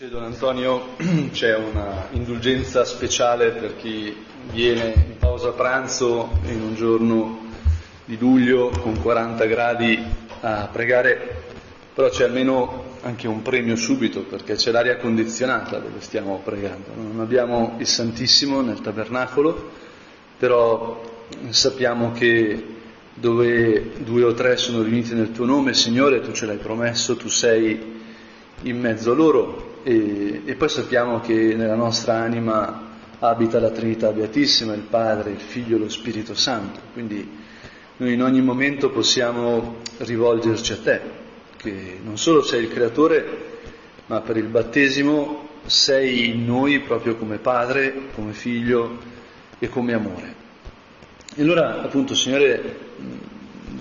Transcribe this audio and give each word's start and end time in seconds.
C'è 0.00 0.06
Don 0.06 0.22
Antonio, 0.22 0.96
c'è 1.30 1.54
una 1.54 2.06
indulgenza 2.12 2.86
speciale 2.86 3.50
per 3.50 3.76
chi 3.76 4.16
viene 4.50 4.94
in 4.96 5.18
pausa 5.18 5.50
pranzo 5.50 6.40
in 6.44 6.62
un 6.62 6.74
giorno 6.74 7.40
di 8.06 8.16
luglio 8.16 8.70
con 8.70 8.98
40 8.98 9.44
gradi 9.44 10.02
a 10.40 10.70
pregare, 10.72 11.42
però 11.92 12.08
c'è 12.08 12.24
almeno 12.24 12.96
anche 13.02 13.28
un 13.28 13.42
premio 13.42 13.76
subito 13.76 14.22
perché 14.22 14.54
c'è 14.54 14.70
l'aria 14.70 14.96
condizionata 14.96 15.76
dove 15.76 16.00
stiamo 16.00 16.40
pregando. 16.42 16.94
Non 16.96 17.20
abbiamo 17.20 17.74
il 17.76 17.86
Santissimo 17.86 18.62
nel 18.62 18.80
tabernacolo, 18.80 19.70
però 20.38 20.98
sappiamo 21.50 22.12
che 22.12 22.64
dove 23.12 23.90
due 23.98 24.24
o 24.24 24.32
tre 24.32 24.56
sono 24.56 24.80
riuniti 24.80 25.12
nel 25.12 25.30
tuo 25.30 25.44
nome, 25.44 25.74
Signore, 25.74 26.22
tu 26.22 26.32
ce 26.32 26.46
l'hai 26.46 26.56
promesso, 26.56 27.16
tu 27.16 27.28
sei 27.28 27.98
in 28.62 28.80
mezzo 28.80 29.12
a 29.12 29.14
loro 29.14 29.68
e, 29.82 30.42
e, 30.44 30.54
poi 30.54 30.68
sappiamo 30.68 31.20
che 31.20 31.54
nella 31.54 31.74
nostra 31.74 32.14
anima 32.14 32.88
abita 33.18 33.60
la 33.60 33.70
Trinità 33.70 34.12
Beatissima, 34.12 34.72
il 34.74 34.82
Padre, 34.88 35.30
il 35.30 35.40
Figlio 35.40 35.76
e 35.76 35.80
lo 35.80 35.88
Spirito 35.88 36.34
Santo. 36.34 36.80
Quindi 36.92 37.38
noi 37.96 38.12
in 38.12 38.22
ogni 38.22 38.40
momento 38.40 38.90
possiamo 38.90 39.76
rivolgerci 39.98 40.72
a 40.72 40.78
te, 40.78 41.00
che 41.56 41.98
non 42.02 42.16
solo 42.16 42.42
sei 42.42 42.64
il 42.64 42.70
Creatore, 42.70 43.48
ma 44.06 44.20
per 44.20 44.36
il 44.36 44.48
battesimo 44.48 45.48
sei 45.66 46.28
in 46.28 46.44
noi 46.44 46.80
proprio 46.80 47.16
come 47.16 47.36
Padre, 47.36 48.08
come 48.14 48.32
Figlio 48.32 48.98
e 49.58 49.68
come 49.68 49.92
amore. 49.92 50.34
E 51.36 51.42
allora 51.42 51.82
appunto 51.82 52.14
Signore, 52.14 52.76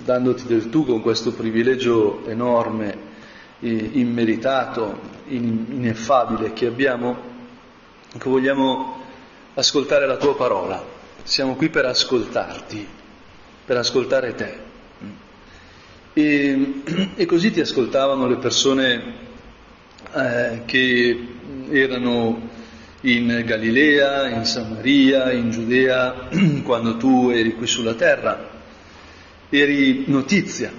dandoti 0.04 0.46
del 0.46 0.70
tu 0.70 0.86
con 0.86 1.02
questo 1.02 1.32
privilegio 1.32 2.26
enorme, 2.28 3.08
immeritato, 3.60 5.00
ineffabile 5.28 6.54
che 6.54 6.68
abbiamo, 6.68 7.18
che 8.18 8.30
vogliamo 8.30 9.02
ascoltare 9.54 10.08
la 10.08 10.18
tua 10.18 10.36
parola. 10.36 10.84
Siamo 11.24 11.56
qui 11.56 11.70
per 11.70 11.86
ascoltarti, 11.86 12.88
per 13.66 13.78
ascoltare 13.78 14.36
te. 14.36 14.68
E, 16.14 16.82
e 17.16 17.26
così 17.26 17.52
ti 17.52 17.60
ascoltavano 17.60 18.28
le 18.28 18.38
persone 18.38 19.14
eh, 20.14 20.62
che 20.66 21.28
erano 21.70 22.50
in 23.02 23.44
Galilea, 23.46 24.28
in 24.28 24.46
Samaria, 24.46 25.32
in 25.32 25.52
Giudea, 25.52 26.30
quando 26.64 26.98
tu 26.98 27.30
eri 27.30 27.56
qui 27.56 27.68
sulla 27.68 27.94
terra. 27.94 28.58
Eri 29.50 30.04
notizia. 30.08 30.72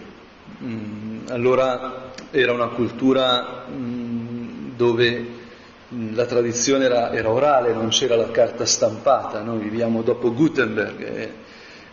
Allora 1.28 1.99
era 2.30 2.52
una 2.52 2.68
cultura 2.68 3.64
dove 3.68 5.38
la 6.12 6.24
tradizione 6.26 6.84
era, 6.84 7.12
era, 7.12 7.30
orale, 7.30 7.72
non 7.72 7.88
c'era 7.88 8.14
la 8.14 8.30
carta 8.30 8.64
stampata, 8.64 9.42
noi 9.42 9.58
viviamo 9.58 10.02
dopo 10.02 10.32
Gutenberg 10.32 11.00
e 11.02 11.32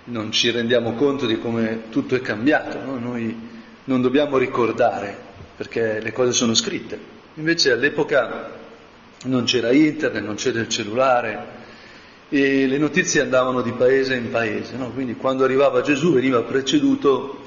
non 0.05 0.31
ci 0.31 0.51
rendiamo 0.51 0.93
conto 0.93 1.25
di 1.25 1.39
come 1.39 1.89
tutto 1.89 2.15
è 2.15 2.21
cambiato, 2.21 2.79
no? 2.83 2.99
noi 2.99 3.35
non 3.85 4.01
dobbiamo 4.01 4.37
ricordare 4.37 5.25
perché 5.55 5.99
le 5.99 6.11
cose 6.11 6.31
sono 6.31 6.53
scritte, 6.53 6.99
invece 7.35 7.71
all'epoca 7.71 8.51
non 9.25 9.45
c'era 9.45 9.71
internet, 9.71 10.23
non 10.23 10.35
c'era 10.35 10.59
il 10.59 10.69
cellulare 10.69 11.55
e 12.29 12.67
le 12.67 12.77
notizie 12.77 13.21
andavano 13.21 13.61
di 13.61 13.71
paese 13.71 14.13
in 14.15 14.29
paese, 14.29 14.75
no? 14.77 14.91
quindi 14.91 15.15
quando 15.15 15.43
arrivava 15.43 15.81
Gesù 15.81 16.13
veniva 16.13 16.43
preceduto 16.43 17.43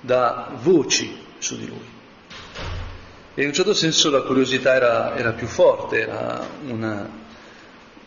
da 0.00 0.50
voci 0.62 1.14
su 1.38 1.58
di 1.58 1.66
lui. 1.66 1.98
E 3.34 3.42
in 3.42 3.48
un 3.48 3.54
certo 3.54 3.74
senso 3.74 4.10
la 4.10 4.22
curiosità 4.22 4.74
era, 4.74 5.16
era 5.16 5.32
più 5.32 5.46
forte, 5.46 6.00
era 6.00 6.44
una, 6.66 7.08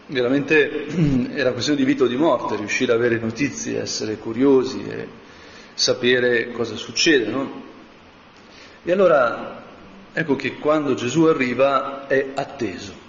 veramente 0.07 0.85
era 1.33 1.53
questione 1.53 1.79
di 1.79 1.85
vita 1.85 2.03
o 2.03 2.07
di 2.07 2.17
morte, 2.17 2.57
riuscire 2.57 2.91
ad 2.91 2.99
avere 2.99 3.19
notizie, 3.19 3.81
essere 3.81 4.17
curiosi 4.17 4.83
e 4.83 5.07
sapere 5.73 6.51
cosa 6.51 6.75
succede. 6.75 7.31
No? 7.31 7.61
E 8.83 8.91
allora 8.91 9.63
ecco 10.11 10.35
che 10.35 10.57
quando 10.57 10.93
Gesù 10.93 11.23
arriva 11.23 12.07
è 12.07 12.31
atteso. 12.35 13.01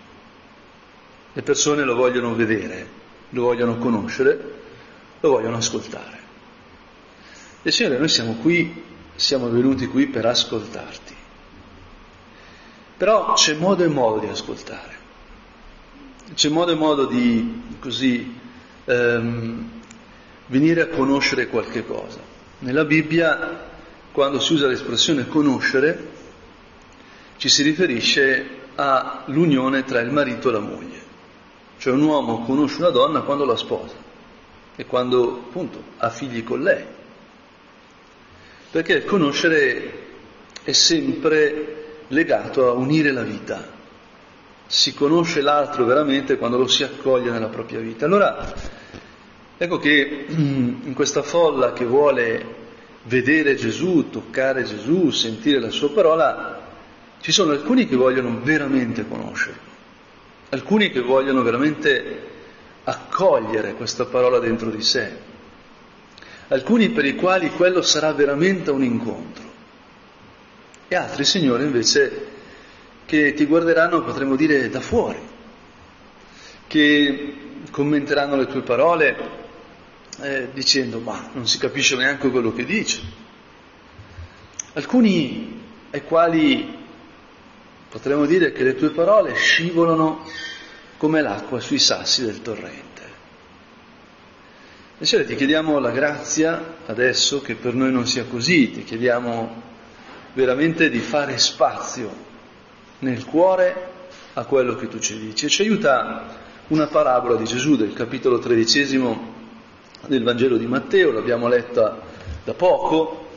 Le 1.32 1.42
persone 1.42 1.82
lo 1.82 1.96
vogliono 1.96 2.32
vedere, 2.34 2.86
lo 3.30 3.42
vogliono 3.42 3.76
conoscere, 3.78 4.52
lo 5.18 5.28
vogliono 5.30 5.56
ascoltare. 5.56 6.18
E 7.62 7.72
Signore, 7.72 7.98
noi 7.98 8.08
siamo 8.08 8.34
qui, 8.34 8.82
siamo 9.16 9.50
venuti 9.50 9.88
qui 9.88 10.06
per 10.06 10.26
ascoltarti. 10.26 11.13
Però 12.96 13.32
c'è 13.32 13.54
modo 13.54 13.82
e 13.82 13.88
modo 13.88 14.20
di 14.20 14.28
ascoltare, 14.28 14.96
c'è 16.34 16.48
modo 16.48 16.72
e 16.72 16.76
modo 16.76 17.06
di 17.06 17.62
così 17.80 18.38
ehm, 18.84 19.70
venire 20.46 20.82
a 20.82 20.88
conoscere 20.88 21.48
qualche 21.48 21.84
cosa. 21.84 22.20
Nella 22.60 22.84
Bibbia, 22.84 23.72
quando 24.12 24.38
si 24.38 24.52
usa 24.52 24.68
l'espressione 24.68 25.26
conoscere, 25.26 26.12
ci 27.36 27.48
si 27.48 27.62
riferisce 27.62 28.62
all'unione 28.76 29.84
tra 29.84 30.00
il 30.00 30.10
marito 30.10 30.48
e 30.48 30.52
la 30.52 30.60
moglie. 30.60 31.02
Cioè 31.78 31.92
un 31.92 32.02
uomo 32.02 32.44
conosce 32.44 32.78
una 32.78 32.90
donna 32.90 33.22
quando 33.22 33.44
la 33.44 33.56
sposa 33.56 33.96
e 34.76 34.86
quando 34.86 35.44
appunto 35.48 35.82
ha 35.98 36.10
figli 36.10 36.44
con 36.44 36.62
lei. 36.62 36.84
Perché 38.70 39.04
conoscere 39.04 40.02
è 40.62 40.72
sempre 40.72 41.83
legato 42.14 42.68
a 42.68 42.72
unire 42.72 43.10
la 43.10 43.22
vita. 43.22 43.72
Si 44.66 44.94
conosce 44.94 45.42
l'altro 45.42 45.84
veramente 45.84 46.38
quando 46.38 46.56
lo 46.56 46.66
si 46.66 46.82
accoglie 46.82 47.30
nella 47.30 47.48
propria 47.48 47.80
vita. 47.80 48.06
Allora, 48.06 48.54
ecco 49.58 49.78
che 49.78 50.24
in 50.28 50.92
questa 50.94 51.22
folla 51.22 51.74
che 51.74 51.84
vuole 51.84 52.62
vedere 53.02 53.56
Gesù, 53.56 54.08
toccare 54.08 54.64
Gesù, 54.64 55.10
sentire 55.10 55.60
la 55.60 55.70
sua 55.70 55.90
parola, 55.90 56.62
ci 57.20 57.32
sono 57.32 57.52
alcuni 57.52 57.86
che 57.86 57.96
vogliono 57.96 58.40
veramente 58.42 59.06
conoscerlo, 59.06 59.60
alcuni 60.50 60.90
che 60.90 61.00
vogliono 61.00 61.42
veramente 61.42 62.32
accogliere 62.84 63.74
questa 63.74 64.06
parola 64.06 64.38
dentro 64.38 64.70
di 64.70 64.82
sé, 64.82 65.12
alcuni 66.48 66.90
per 66.90 67.04
i 67.04 67.14
quali 67.14 67.50
quello 67.50 67.82
sarà 67.82 68.12
veramente 68.12 68.70
un 68.70 68.82
incontro 68.82 69.43
e 70.94 70.96
altri, 70.96 71.24
Signore, 71.24 71.64
invece 71.64 72.26
che 73.04 73.34
ti 73.34 73.46
guarderanno, 73.46 74.02
potremmo 74.02 74.36
dire, 74.36 74.68
da 74.70 74.80
fuori, 74.80 75.20
che 76.68 77.34
commenteranno 77.70 78.36
le 78.36 78.46
tue 78.46 78.62
parole 78.62 79.42
eh, 80.20 80.48
dicendo 80.52 81.00
ma 81.00 81.30
non 81.32 81.48
si 81.48 81.58
capisce 81.58 81.96
neanche 81.96 82.30
quello 82.30 82.52
che 82.52 82.64
dice. 82.64 83.00
Alcuni 84.74 85.62
ai 85.90 86.04
quali 86.04 86.82
potremmo 87.88 88.24
dire 88.26 88.52
che 88.52 88.62
le 88.62 88.76
tue 88.76 88.90
parole 88.90 89.34
scivolano 89.34 90.24
come 90.96 91.20
l'acqua 91.20 91.58
sui 91.58 91.78
sassi 91.78 92.24
del 92.24 92.40
torrente. 92.40 93.02
E 94.98 95.04
Signore 95.04 95.26
ti 95.26 95.34
chiediamo 95.34 95.80
la 95.80 95.90
grazia 95.90 96.76
adesso 96.86 97.40
che 97.40 97.56
per 97.56 97.74
noi 97.74 97.90
non 97.90 98.06
sia 98.06 98.24
così, 98.24 98.70
ti 98.70 98.84
chiediamo 98.84 99.72
veramente 100.34 100.90
di 100.90 100.98
fare 100.98 101.38
spazio 101.38 102.10
nel 102.98 103.24
cuore 103.24 103.92
a 104.34 104.44
quello 104.44 104.74
che 104.74 104.88
tu 104.88 104.98
ci 104.98 105.18
dici. 105.18 105.46
E 105.46 105.48
ci 105.48 105.62
aiuta 105.62 106.42
una 106.68 106.86
parabola 106.86 107.36
di 107.36 107.44
Gesù 107.44 107.76
del 107.76 107.92
capitolo 107.92 108.38
tredicesimo 108.38 109.32
del 110.06 110.22
Vangelo 110.22 110.56
di 110.56 110.66
Matteo, 110.66 111.12
l'abbiamo 111.12 111.48
letta 111.48 112.00
da 112.44 112.52
poco, 112.54 113.28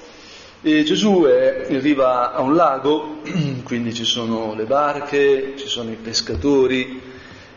e 0.61 0.83
Gesù 0.83 1.23
è 1.23 1.67
in 1.69 1.79
riva 1.81 2.33
a 2.33 2.41
un 2.41 2.55
lago, 2.55 3.21
quindi 3.63 3.93
ci 3.93 4.03
sono 4.03 4.53
le 4.55 4.65
barche, 4.65 5.53
ci 5.55 5.67
sono 5.67 5.91
i 5.91 5.95
pescatori, 5.95 7.01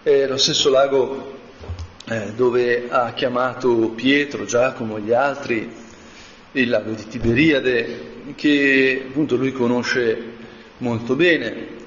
è 0.02 0.26
lo 0.26 0.36
stesso 0.36 0.70
lago 0.70 1.38
eh, 2.06 2.32
dove 2.34 2.88
ha 2.90 3.12
chiamato 3.12 3.90
Pietro, 3.90 4.44
Giacomo 4.44 4.96
e 4.96 5.00
gli 5.00 5.12
altri, 5.12 5.72
il 6.52 6.68
lago 6.68 6.92
di 6.92 7.06
Tiberiade, 7.06 8.08
che 8.34 9.04
appunto 9.08 9.36
lui 9.36 9.52
conosce 9.52 10.38
molto 10.78 11.14
bene 11.14 11.78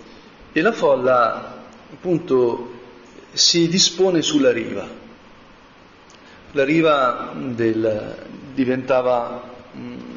e 0.52 0.62
la 0.62 0.72
folla 0.72 1.66
appunto 1.92 2.72
si 3.34 3.68
dispone 3.68 4.22
sulla 4.22 4.52
riva. 4.52 4.88
La 6.52 6.64
riva 6.64 7.34
del, 7.36 8.16
diventava 8.54 9.52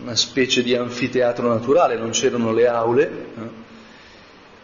una 0.02 0.14
specie 0.14 0.62
di 0.62 0.75
anfiteatro 0.75 1.49
naturale, 1.49 1.96
non 1.96 2.10
c'erano 2.10 2.52
le 2.52 2.69
aule. 2.69 3.10
Eh? 3.10 3.64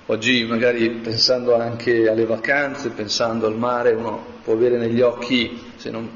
Oggi 0.07 0.45
magari 0.45 0.91
pensando 0.91 1.57
anche 1.57 2.09
alle 2.09 2.27
vacanze, 2.27 2.91
pensando 2.91 3.47
al 3.47 3.57
mare, 3.57 3.93
uno 3.93 4.25
può 4.45 4.53
avere 4.53 4.77
negli 4.77 5.01
occhi, 5.01 5.59
se 5.77 5.91
non, 5.91 6.09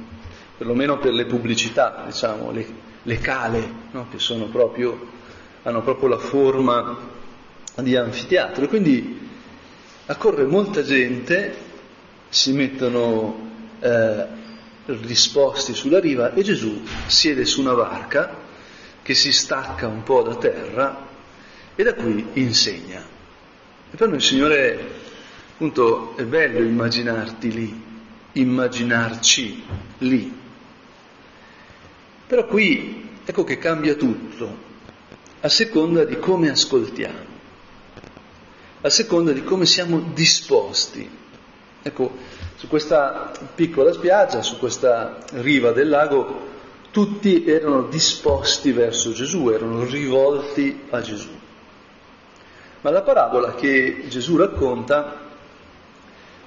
perlomeno 0.56 0.98
per 0.98 1.12
le 1.12 1.26
pubblicità, 1.26 2.02
diciamo, 2.06 2.50
le, 2.50 2.66
le 3.02 3.18
cale, 3.18 3.72
no? 3.92 4.08
che 4.10 4.18
proprio 4.50 5.14
hanno 5.62 5.82
proprio 5.82 6.08
la 6.08 6.18
forma 6.18 6.96
di 7.74 7.96
anfiteatro. 7.96 8.64
E 8.64 8.68
quindi 8.68 9.28
accorre 10.06 10.44
molta 10.44 10.82
gente, 10.82 11.64
si 12.28 12.52
mettono 12.52 13.50
eh, 13.80 14.26
disposti 14.94 15.74
sulla 15.74 15.98
riva 15.98 16.32
e 16.32 16.42
Gesù 16.42 16.82
siede 17.06 17.44
su 17.44 17.60
una 17.60 17.74
barca 17.74 18.44
che 19.02 19.14
si 19.14 19.32
stacca 19.32 19.86
un 19.86 20.02
po' 20.02 20.22
da 20.22 20.36
terra 20.36 21.06
e 21.74 21.82
da 21.82 21.94
qui 21.94 22.26
insegna. 22.34 23.02
E 23.90 23.96
per 23.96 24.08
noi, 24.08 24.20
Signore, 24.20 24.78
appunto, 25.52 26.16
è 26.16 26.24
bello 26.24 26.58
immaginarti 26.58 27.52
lì, 27.52 27.82
immaginarci 28.32 29.64
lì. 29.98 30.44
Però 32.26 32.44
qui 32.46 33.08
ecco 33.24 33.44
che 33.44 33.58
cambia 33.58 33.94
tutto, 33.94 34.64
a 35.40 35.48
seconda 35.48 36.04
di 36.04 36.18
come 36.18 36.50
ascoltiamo, 36.50 37.34
a 38.80 38.90
seconda 38.90 39.32
di 39.32 39.44
come 39.44 39.64
siamo 39.64 40.10
disposti. 40.12 41.08
Ecco, 41.82 42.16
su 42.56 42.66
questa 42.66 43.30
piccola 43.54 43.92
spiaggia, 43.92 44.42
su 44.42 44.58
questa 44.58 45.18
riva 45.34 45.70
del 45.70 45.88
lago, 45.88 46.54
tutti 46.90 47.44
erano 47.44 47.82
disposti 47.82 48.72
verso 48.72 49.12
Gesù, 49.12 49.48
erano 49.50 49.84
rivolti 49.84 50.82
a 50.90 51.00
Gesù. 51.00 51.30
Ma 52.80 52.90
la 52.90 53.02
parabola 53.02 53.54
che 53.54 54.06
Gesù 54.08 54.36
racconta 54.36 55.20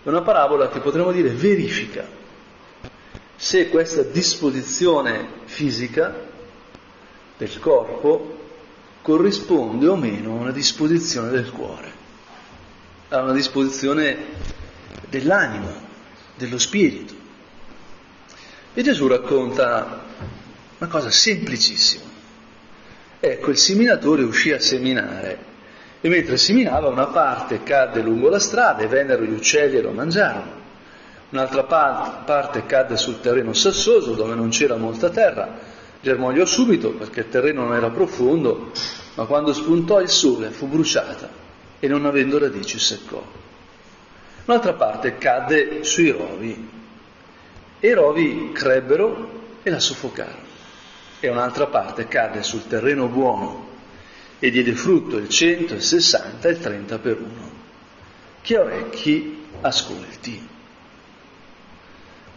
è 0.04 0.08
una 0.10 0.22
parabola 0.24 0.68
che 0.68 0.80
potremmo 0.80 1.14
dire 1.14 1.30
verifica 1.30 2.19
se 3.40 3.70
questa 3.70 4.02
disposizione 4.02 5.26
fisica 5.46 6.14
del 7.38 7.58
corpo 7.60 8.38
corrisponde 9.02 9.88
o 9.88 9.96
meno 9.96 10.32
a 10.32 10.42
una 10.42 10.52
disposizione 10.52 11.30
del 11.30 11.50
cuore, 11.50 11.90
a 13.08 13.22
una 13.22 13.32
disposizione 13.32 14.18
dell'anima, 15.08 15.74
dello 16.36 16.58
spirito. 16.58 17.14
E 18.74 18.84
Gesù 18.84 19.08
racconta 19.08 20.04
una 20.78 20.90
cosa 20.90 21.10
semplicissima. 21.10 22.04
Ecco, 23.22 23.52
il 23.52 23.58
seminatore 23.58 24.22
uscì 24.24 24.52
a 24.52 24.60
seminare 24.60 25.46
e 26.02 26.10
mentre 26.10 26.36
seminava 26.36 26.90
una 26.90 27.08
parte 27.08 27.64
cadde 27.64 28.02
lungo 28.02 28.28
la 28.28 28.40
strada 28.40 28.84
e 28.84 28.88
vennero 28.88 29.24
gli 29.24 29.32
uccelli 29.32 29.78
e 29.78 29.82
lo 29.82 29.92
mangiarono. 29.92 30.59
Un'altra 31.32 31.64
parte 31.64 32.66
cadde 32.66 32.98
sul 32.98 33.22
terreno 33.22 33.54
sassoso 33.54 34.14
dove 34.14 34.34
non 34.34 34.50
c'era 34.50 34.78
molta 34.78 35.10
terra, 35.10 35.60
germogliò 36.02 36.44
subito 36.44 36.92
perché 36.94 37.22
il 37.22 37.30
terreno 37.30 37.66
non 37.66 37.76
era 37.76 37.90
profondo, 37.92 38.72
ma 39.16 39.26
quando 39.26 39.54
spuntò 39.54 40.02
il 40.02 40.10
sole 40.10 40.50
fu 40.50 40.68
bruciata 40.68 41.30
e 41.80 41.88
non 41.88 42.06
avendo 42.06 42.40
radici 42.40 42.80
seccò. 42.80 43.22
Un'altra 44.46 44.74
parte 44.74 45.18
cadde 45.18 45.84
sui 45.84 46.10
rovi 46.10 46.70
e 47.80 47.88
i 47.88 47.94
rovi 47.94 48.52
crebbero 48.52 49.30
e 49.62 49.70
la 49.70 49.80
soffocarono. 49.80 50.48
E 51.20 51.30
un'altra 51.30 51.68
parte 51.68 52.08
cadde 52.08 52.42
sul 52.42 52.66
terreno 52.66 53.08
buono 53.08 53.68
e 54.40 54.50
diede 54.50 54.74
frutto 54.74 55.18
il 55.18 55.30
100, 55.30 55.76
il 55.76 55.82
60 55.82 56.48
e 56.48 56.52
il 56.52 56.60
30 56.60 56.98
per 56.98 57.20
uno. 57.20 57.52
Ha 58.42 58.60
orecchi 58.60 59.46
ascolti. 59.62 60.58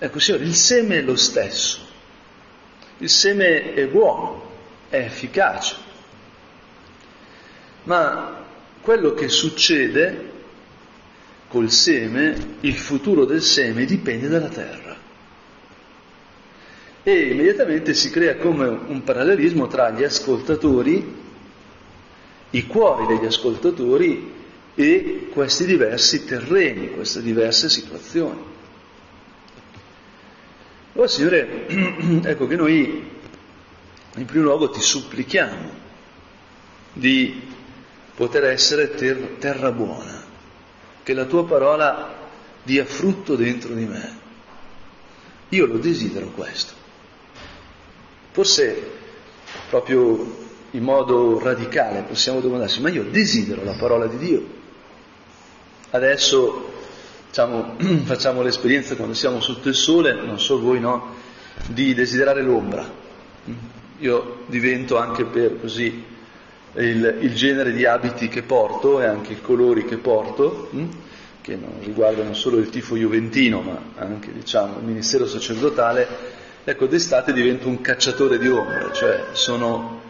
Ecco, 0.04 0.18
Signore, 0.18 0.42
il 0.42 0.54
seme 0.56 0.98
è 0.98 1.00
lo 1.00 1.14
stesso. 1.14 1.78
Il 2.98 3.08
seme 3.08 3.72
è 3.72 3.86
buono, 3.86 4.50
è 4.88 4.96
efficace. 4.96 5.76
Ma 7.84 8.44
quello 8.80 9.14
che 9.14 9.28
succede 9.28 10.30
col 11.46 11.70
seme, 11.70 12.56
il 12.62 12.74
futuro 12.74 13.24
del 13.24 13.42
seme 13.42 13.84
dipende 13.84 14.26
dalla 14.26 14.48
terra. 14.48 14.96
E 17.04 17.20
immediatamente 17.20 17.94
si 17.94 18.10
crea 18.10 18.34
come 18.38 18.66
un 18.66 19.04
parallelismo 19.04 19.68
tra 19.68 19.90
gli 19.90 20.02
ascoltatori 20.02 21.20
i 22.50 22.66
cuori 22.66 23.06
degli 23.06 23.26
ascoltatori 23.26 24.32
e 24.74 25.28
questi 25.32 25.64
diversi 25.64 26.24
terreni, 26.24 26.90
queste 26.90 27.22
diverse 27.22 27.68
situazioni. 27.68 28.51
Allora 30.92 31.08
Signore, 31.08 31.66
ecco 32.24 32.46
che 32.46 32.56
noi 32.56 33.10
in 34.14 34.24
primo 34.26 34.44
luogo 34.44 34.68
ti 34.68 34.80
supplichiamo 34.80 35.80
di 36.92 37.48
poter 38.14 38.44
essere 38.44 38.94
ter- 38.94 39.38
terra 39.38 39.72
buona, 39.72 40.22
che 41.02 41.14
la 41.14 41.24
tua 41.24 41.46
parola 41.46 42.14
dia 42.62 42.84
frutto 42.84 43.36
dentro 43.36 43.72
di 43.72 43.86
me. 43.86 44.20
Io 45.48 45.66
lo 45.66 45.78
desidero 45.78 46.26
questo. 46.28 46.74
Forse 48.32 48.90
proprio 49.70 50.40
in 50.72 50.82
modo 50.82 51.38
radicale 51.38 52.02
possiamo 52.02 52.40
domandarci, 52.40 52.80
ma 52.82 52.90
io 52.90 53.04
desidero 53.04 53.64
la 53.64 53.76
parola 53.78 54.06
di 54.06 54.18
Dio. 54.18 54.44
Adesso 55.90 56.72
diciamo, 57.32 57.76
facciamo 58.04 58.42
l'esperienza 58.42 58.94
quando 58.94 59.14
siamo 59.14 59.40
sotto 59.40 59.68
il 59.68 59.74
sole, 59.74 60.12
non 60.12 60.38
so 60.38 60.60
voi 60.60 60.78
no, 60.78 61.14
di 61.68 61.94
desiderare 61.94 62.42
l'ombra. 62.42 63.00
Io 64.00 64.44
divento 64.46 64.98
anche 64.98 65.24
per 65.24 65.58
così 65.58 66.04
il, 66.74 67.18
il 67.20 67.34
genere 67.34 67.72
di 67.72 67.86
abiti 67.86 68.28
che 68.28 68.42
porto 68.42 69.00
e 69.00 69.06
anche 69.06 69.32
i 69.32 69.40
colori 69.40 69.86
che 69.86 69.96
porto, 69.96 70.68
che 71.40 71.56
non 71.56 71.78
riguardano 71.80 72.34
solo 72.34 72.58
il 72.58 72.68
tifo 72.68 72.96
juventino, 72.96 73.62
ma 73.62 73.80
anche 73.96 74.30
diciamo, 74.30 74.78
il 74.78 74.84
ministero 74.84 75.26
sacerdotale, 75.26 76.06
ecco, 76.64 76.86
d'estate 76.86 77.32
divento 77.32 77.66
un 77.66 77.80
cacciatore 77.80 78.38
di 78.38 78.48
ombre, 78.48 78.90
cioè 78.92 79.24
sono 79.32 80.00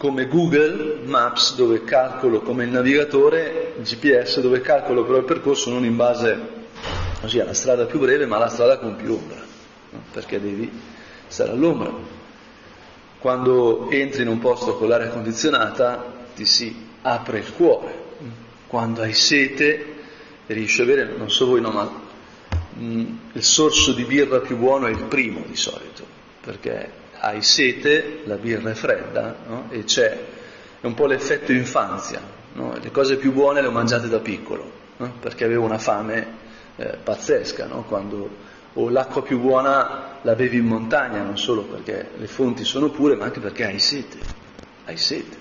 come 0.00 0.28
Google 0.28 1.00
Maps 1.04 1.56
dove 1.56 1.84
calcolo 1.84 2.40
come 2.40 2.64
il 2.64 2.70
navigatore, 2.70 3.74
GPS 3.82 4.40
dove 4.40 4.62
calcolo 4.62 5.04
però 5.04 5.18
il 5.18 5.24
percorso 5.24 5.68
non 5.68 5.84
in 5.84 5.94
base 5.94 6.38
così 7.20 7.38
alla 7.38 7.52
strada 7.52 7.84
più 7.84 7.98
breve 7.98 8.24
ma 8.24 8.36
alla 8.36 8.48
strada 8.48 8.78
con 8.78 8.96
più 8.96 9.12
ombra, 9.12 9.44
no? 9.90 10.02
perché 10.10 10.40
devi 10.40 10.72
stare 11.26 11.50
all'ombra. 11.50 11.92
Quando 13.18 13.90
entri 13.90 14.22
in 14.22 14.28
un 14.28 14.38
posto 14.38 14.78
con 14.78 14.88
l'aria 14.88 15.10
condizionata 15.10 16.02
ti 16.34 16.46
si 16.46 16.74
apre 17.02 17.40
il 17.40 17.52
cuore, 17.52 17.94
quando 18.68 19.02
hai 19.02 19.12
sete 19.12 19.96
riesci 20.46 20.80
a 20.80 20.84
avere, 20.84 21.14
non 21.14 21.30
so 21.30 21.44
voi 21.44 21.60
no, 21.60 21.72
ma 21.72 21.84
mh, 22.72 22.84
mm, 22.84 23.16
il 23.32 23.42
sorso 23.42 23.92
di 23.92 24.04
birra 24.04 24.38
più 24.38 24.56
buono 24.56 24.86
è 24.86 24.90
il 24.90 25.04
primo 25.04 25.44
di 25.46 25.56
solito, 25.56 26.06
perché 26.40 26.90
hai 27.20 27.42
sete, 27.42 28.22
la 28.24 28.36
birra 28.36 28.70
è 28.70 28.74
fredda 28.74 29.36
no? 29.46 29.66
e 29.70 29.84
c'è 29.84 30.18
è 30.80 30.86
un 30.86 30.94
po' 30.94 31.06
l'effetto 31.06 31.52
infanzia, 31.52 32.20
no? 32.54 32.74
le 32.80 32.90
cose 32.90 33.16
più 33.16 33.32
buone 33.32 33.60
le 33.60 33.66
ho 33.66 33.70
mangiate 33.70 34.08
da 34.08 34.18
piccolo, 34.18 34.70
no? 34.96 35.12
perché 35.20 35.44
avevo 35.44 35.64
una 35.64 35.78
fame 35.78 36.38
eh, 36.76 36.96
pazzesca, 37.02 37.66
quando, 37.86 38.28
o 38.72 38.88
l'acqua 38.88 39.22
più 39.22 39.38
buona 39.38 40.18
la 40.22 40.34
bevi 40.34 40.56
in 40.56 40.64
montagna, 40.64 41.22
non 41.22 41.36
solo 41.36 41.64
perché 41.64 42.12
le 42.16 42.26
fonti 42.26 42.64
sono 42.64 42.88
pure, 42.88 43.14
ma 43.14 43.24
anche 43.24 43.40
perché 43.40 43.66
hai 43.66 43.78
sete, 43.78 44.18
hai 44.86 44.96
sete. 44.96 45.36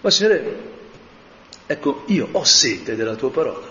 Ma 0.00 0.10
Signore, 0.10 0.60
ecco, 1.66 2.04
io 2.06 2.28
ho 2.30 2.44
sete 2.44 2.94
della 2.94 3.16
tua 3.16 3.30
parola. 3.32 3.66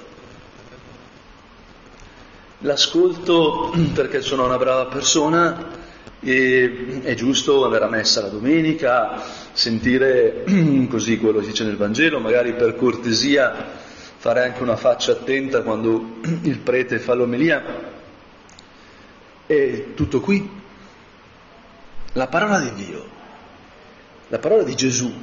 L'ascolto 2.60 3.74
perché 3.96 4.22
sono 4.22 4.44
una 4.44 4.58
brava 4.58 4.88
persona, 4.88 5.84
e 6.26 7.02
è 7.04 7.14
giusto 7.14 7.66
andare 7.66 7.86
a 7.86 7.88
messa 7.88 8.20
la 8.20 8.30
domenica, 8.30 9.22
sentire 9.54 10.44
così 10.90 11.20
quello 11.20 11.40
che 11.40 11.46
dice 11.46 11.64
nel 11.64 11.78
Vangelo, 11.78 12.20
magari 12.20 12.56
per 12.56 12.76
cortesia 12.76 13.54
fare 14.18 14.44
anche 14.44 14.64
una 14.64 14.76
faccia 14.76 15.12
attenta 15.12 15.62
quando 15.62 16.18
il 16.42 16.58
prete 16.58 16.98
fa 16.98 17.14
l'omelia. 17.14 17.94
E 19.46 19.92
tutto 19.94 20.20
qui. 20.20 20.64
La 22.14 22.26
parola 22.26 22.60
di 22.60 22.74
Dio, 22.74 23.06
la 24.30 24.40
parola 24.40 24.64
di 24.64 24.74
Gesù, 24.74 25.14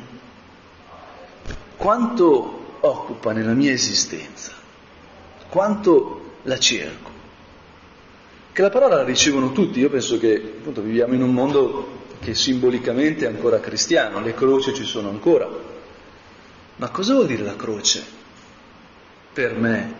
quanto 1.77 2.77
occupa 2.79 3.33
nella 3.33 3.55
mia 3.55 3.73
esistenza, 3.73 4.53
quanto 5.49 6.37
la 6.43 6.59
cerco 6.59 7.13
che 8.53 8.63
la 8.63 8.69
parola 8.69 8.97
la 8.97 9.05
ricevono 9.05 9.53
tutti, 9.53 9.81
io 9.81 9.89
penso 9.89 10.19
che 10.19 10.35
appunto, 10.59 10.83
viviamo 10.83 11.15
in 11.15 11.23
un 11.23 11.33
mondo 11.33 12.01
che 12.21 12.35
simbolicamente 12.35 13.25
è 13.25 13.29
ancora 13.29 13.61
cristiano, 13.61 14.21
le 14.21 14.35
croci 14.35 14.75
ci 14.75 14.85
sono 14.85 15.09
ancora. 15.09 15.49
Ma 16.77 16.91
cosa 16.91 17.15
vuol 17.15 17.27
dire 17.27 17.43
la 17.43 17.57
croce 17.57 18.05
per 19.33 19.55
me, 19.55 19.95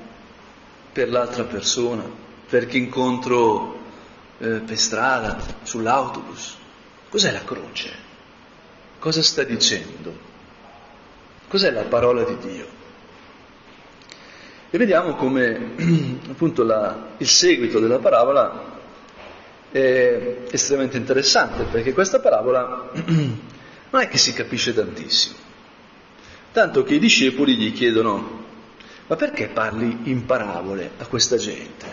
per 0.93 1.09
l'altra 1.09 1.45
persona, 1.45 2.05
per 2.49 2.67
chi 2.67 2.77
incontro 2.77 3.79
eh, 4.39 4.61
per 4.61 4.77
strada, 4.79 5.41
sull'autobus? 5.63 6.57
Cos'è 7.09 7.33
la 7.33 7.45
croce? 7.45 7.91
Cosa 8.99 9.23
sta 9.23 9.43
dicendo? 9.45 10.31
Cos'è 11.49 11.71
la 11.71 11.85
parola 11.85 12.23
di 12.25 12.37
Dio? 12.39 12.81
E 14.75 14.79
vediamo 14.79 15.17
come 15.17 15.75
appunto 16.33 16.63
la, 16.63 17.11
il 17.19 17.29
seguito 17.29 17.79
della 17.79 17.99
parabola 17.99 18.81
è 19.71 20.45
estremamente 20.51 20.97
interessante, 20.97 21.65
perché 21.65 21.93
questa 21.93 22.21
parabola 22.21 22.89
non 23.05 24.01
è 24.01 24.09
che 24.09 24.17
si 24.17 24.33
capisce 24.33 24.73
tantissimo, 24.73 25.37
tanto 26.53 26.85
che 26.85 26.95
i 26.95 26.99
discepoli 26.99 27.55
gli 27.57 27.71
chiedono, 27.75 28.45
ma 29.09 29.15
perché 29.17 29.49
parli 29.49 29.95
in 30.05 30.25
parabole 30.25 30.93
a 30.97 31.05
questa 31.05 31.37
gente? 31.37 31.87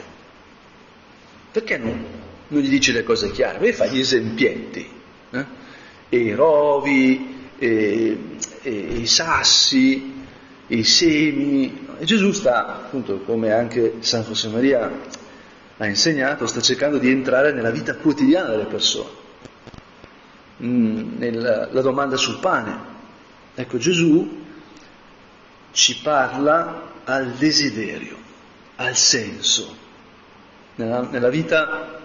Perché 1.51 1.77
non, 1.77 2.05
non 2.47 2.61
gli 2.61 2.69
dici 2.69 2.93
le 2.93 3.03
cose 3.03 3.31
chiare? 3.31 3.57
Perché 3.57 3.73
fai 3.73 3.89
gli 3.89 3.99
esempietti? 3.99 4.89
Eh? 5.31 5.45
E 6.07 6.17
i 6.17 6.33
rovi, 6.33 7.51
e, 7.57 8.17
e 8.61 8.71
i 8.71 9.05
sassi, 9.05 10.13
i 10.67 10.83
semi. 10.85 11.87
E 12.01 12.05
Gesù 12.05 12.31
sta, 12.31 12.65
appunto, 12.65 13.19
come 13.25 13.51
anche 13.51 13.97
San 13.99 14.23
José 14.23 14.47
Maria 14.47 14.89
ha 15.75 15.85
insegnato, 15.85 16.47
sta 16.47 16.61
cercando 16.61 16.97
di 16.97 17.11
entrare 17.11 17.51
nella 17.51 17.71
vita 17.71 17.93
quotidiana 17.95 18.51
delle 18.51 18.67
persone. 18.67 19.09
Mm, 20.63 21.17
nella, 21.17 21.67
la 21.69 21.81
domanda 21.81 22.15
sul 22.15 22.39
pane. 22.39 22.77
Ecco, 23.53 23.77
Gesù 23.77 24.45
ci 25.71 25.99
parla 26.01 26.83
al 27.03 27.31
desiderio, 27.31 28.15
al 28.77 28.95
senso. 28.95 29.75
Nella, 30.75 31.01
nella 31.01 31.29
vita, 31.29 31.99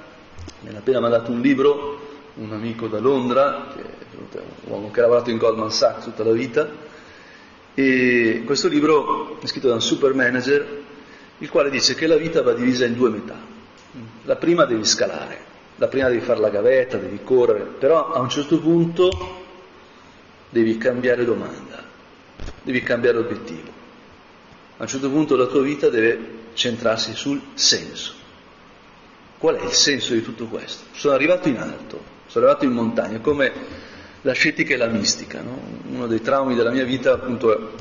mi 0.63 0.75
ha 0.75 0.79
appena 0.79 0.99
mandato 0.99 1.31
un 1.31 1.41
libro, 1.41 2.01
un 2.35 2.53
amico 2.53 2.89
da 2.89 2.99
Londra, 2.99 3.69
che 3.73 3.83
un 4.17 4.73
uomo 4.73 4.91
che 4.91 4.99
ha 4.99 5.03
lavorato 5.03 5.31
in 5.31 5.37
Goldman 5.37 5.71
Sachs 5.71 6.03
tutta 6.03 6.25
la 6.25 6.33
vita, 6.33 6.69
e 7.75 8.43
questo 8.45 8.69
libro 8.69 9.41
è 9.41 9.47
scritto 9.47 9.69
da 9.69 9.75
un 9.75 9.83
super 9.83 10.15
manager, 10.15 10.83
il 11.39 11.51
quale 11.51 11.71
dice 11.71 11.95
che 11.95 12.07
la 12.07 12.17
vita 12.17 12.43
va 12.43 12.53
divisa 12.53 12.87
in 12.87 12.95
due 12.95 13.11
metà. 13.11 13.37
La 14.23 14.37
prima 14.37 14.65
devi 14.65 14.85
scalare, 14.85 15.39
la 15.77 15.89
prima 15.89 16.09
devi 16.09 16.21
fare 16.21 16.41
la 16.41 16.51
gavetta, 16.51 16.97
devi 16.97 17.21
correre, 17.25 17.65
però 17.65 18.13
a 18.13 18.21
un 18.21 18.29
certo 18.29 18.61
punto 18.61 19.11
devi 20.51 20.79
cambiare 20.79 21.25
domanda, 21.25 21.83
devi 22.63 22.81
cambiare 22.83 23.19
obiettivo. 23.19 23.73
A 24.77 24.83
un 24.83 24.89
certo 24.89 25.11
punto 25.11 25.37
la 25.37 25.47
tua 25.47 25.63
vita 25.63 25.89
deve 25.89 26.43
centrarsi 26.55 27.15
sul 27.15 27.41
senso. 27.55 28.23
Qual 29.39 29.57
è 29.57 29.65
il 29.65 29.73
senso 29.73 30.15
di 30.15 30.23
tutto 30.23 30.47
questo? 30.47 30.85
Sono 30.93 31.15
arrivato 31.15 31.49
in 31.49 31.59
alto, 31.59 32.01
sono 32.27 32.47
arrivato 32.47 32.65
in 32.65 32.73
montagna, 32.73 33.19
come 33.19 33.53
l'ascetica 34.25 34.75
e 34.75 34.77
la 34.77 34.87
mistica. 34.87 35.41
No? 35.41 35.59
Uno 35.89 36.07
dei 36.07 36.21
traumi 36.21 36.55
della 36.55 36.71
mia 36.71 36.85
vita, 36.85 37.13
appunto, 37.13 37.73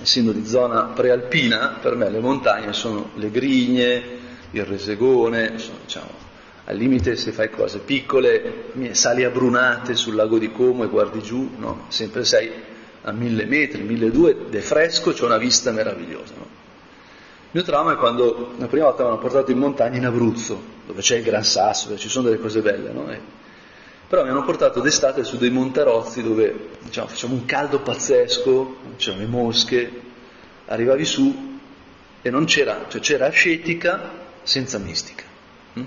essendo 0.00 0.32
di 0.32 0.46
zona 0.46 0.84
prealpina, 0.84 1.78
per 1.80 1.96
me 1.96 2.08
le 2.08 2.20
montagne 2.20 2.72
sono 2.72 3.10
le 3.14 3.30
grigne, 3.30 4.02
il 4.50 4.64
resegone, 4.64 5.58
sono, 5.58 5.78
diciamo, 5.84 6.24
al 6.64 6.76
limite 6.76 7.16
se 7.16 7.32
fai 7.32 7.50
cose 7.50 7.78
piccole, 7.78 8.72
sali 8.92 9.24
a 9.24 9.30
Brunate 9.30 9.94
sul 9.94 10.14
lago 10.14 10.38
di 10.38 10.50
Como 10.50 10.84
e 10.84 10.88
guardi 10.88 11.22
giù, 11.22 11.50
no? 11.56 11.84
sempre 11.88 12.24
sei 12.24 12.50
a 13.02 13.12
mille 13.12 13.44
metri, 13.44 13.82
mille 13.82 14.10
due, 14.10 14.36
è 14.50 14.58
fresco, 14.58 15.12
c'è 15.12 15.24
una 15.24 15.38
vista 15.38 15.70
meravigliosa. 15.70 16.34
No? 16.36 16.44
Il 16.44 17.62
mio 17.62 17.62
trauma 17.62 17.92
è 17.92 17.96
quando 17.96 18.54
la 18.58 18.66
prima 18.66 18.86
volta 18.86 19.04
mi 19.04 19.10
hanno 19.10 19.18
portato 19.18 19.52
in 19.52 19.58
montagna 19.58 19.96
in 19.96 20.06
Abruzzo, 20.06 20.60
dove 20.86 21.00
c'è 21.00 21.16
il 21.18 21.22
Gran 21.22 21.44
Sasso, 21.44 21.86
dove 21.86 22.00
ci 22.00 22.08
sono 22.08 22.28
delle 22.28 22.40
cose 22.40 22.60
belle, 22.60 22.90
no? 22.90 23.06
Però 24.08 24.22
mi 24.22 24.30
hanno 24.30 24.44
portato 24.44 24.80
d'estate 24.80 25.24
su 25.24 25.36
dei 25.36 25.50
montarozzi 25.50 26.22
dove 26.22 26.70
diciamo, 26.82 27.08
facciamo 27.08 27.34
un 27.34 27.44
caldo 27.44 27.80
pazzesco, 27.80 28.76
c'erano 28.96 29.22
le 29.22 29.28
mosche, 29.28 30.00
arrivavi 30.66 31.04
su 31.04 31.58
e 32.22 32.30
non 32.30 32.44
c'era, 32.44 32.86
cioè 32.88 33.00
c'era 33.00 33.26
ascetica 33.26 34.10
senza 34.42 34.78
mistica. 34.78 35.24
Hm? 35.74 35.84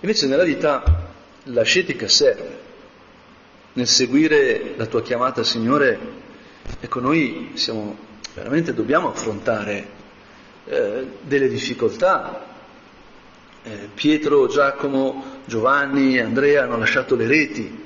Invece 0.00 0.26
nella 0.26 0.44
vita 0.44 1.12
l'ascetica 1.44 2.08
serve, 2.08 2.66
nel 3.72 3.86
seguire 3.86 4.74
la 4.76 4.86
tua 4.86 5.02
chiamata, 5.02 5.42
Signore, 5.44 5.98
ecco, 6.80 7.00
noi 7.00 7.52
siamo, 7.54 7.96
veramente 8.34 8.74
dobbiamo 8.74 9.08
affrontare 9.08 9.86
eh, 10.66 11.06
delle 11.22 11.48
difficoltà. 11.48 12.47
Eh, 13.68 13.90
Pietro, 13.92 14.46
Giacomo, 14.46 15.42
Giovanni 15.44 16.18
Andrea 16.18 16.62
hanno 16.62 16.78
lasciato 16.78 17.14
le 17.16 17.26
reti, 17.26 17.84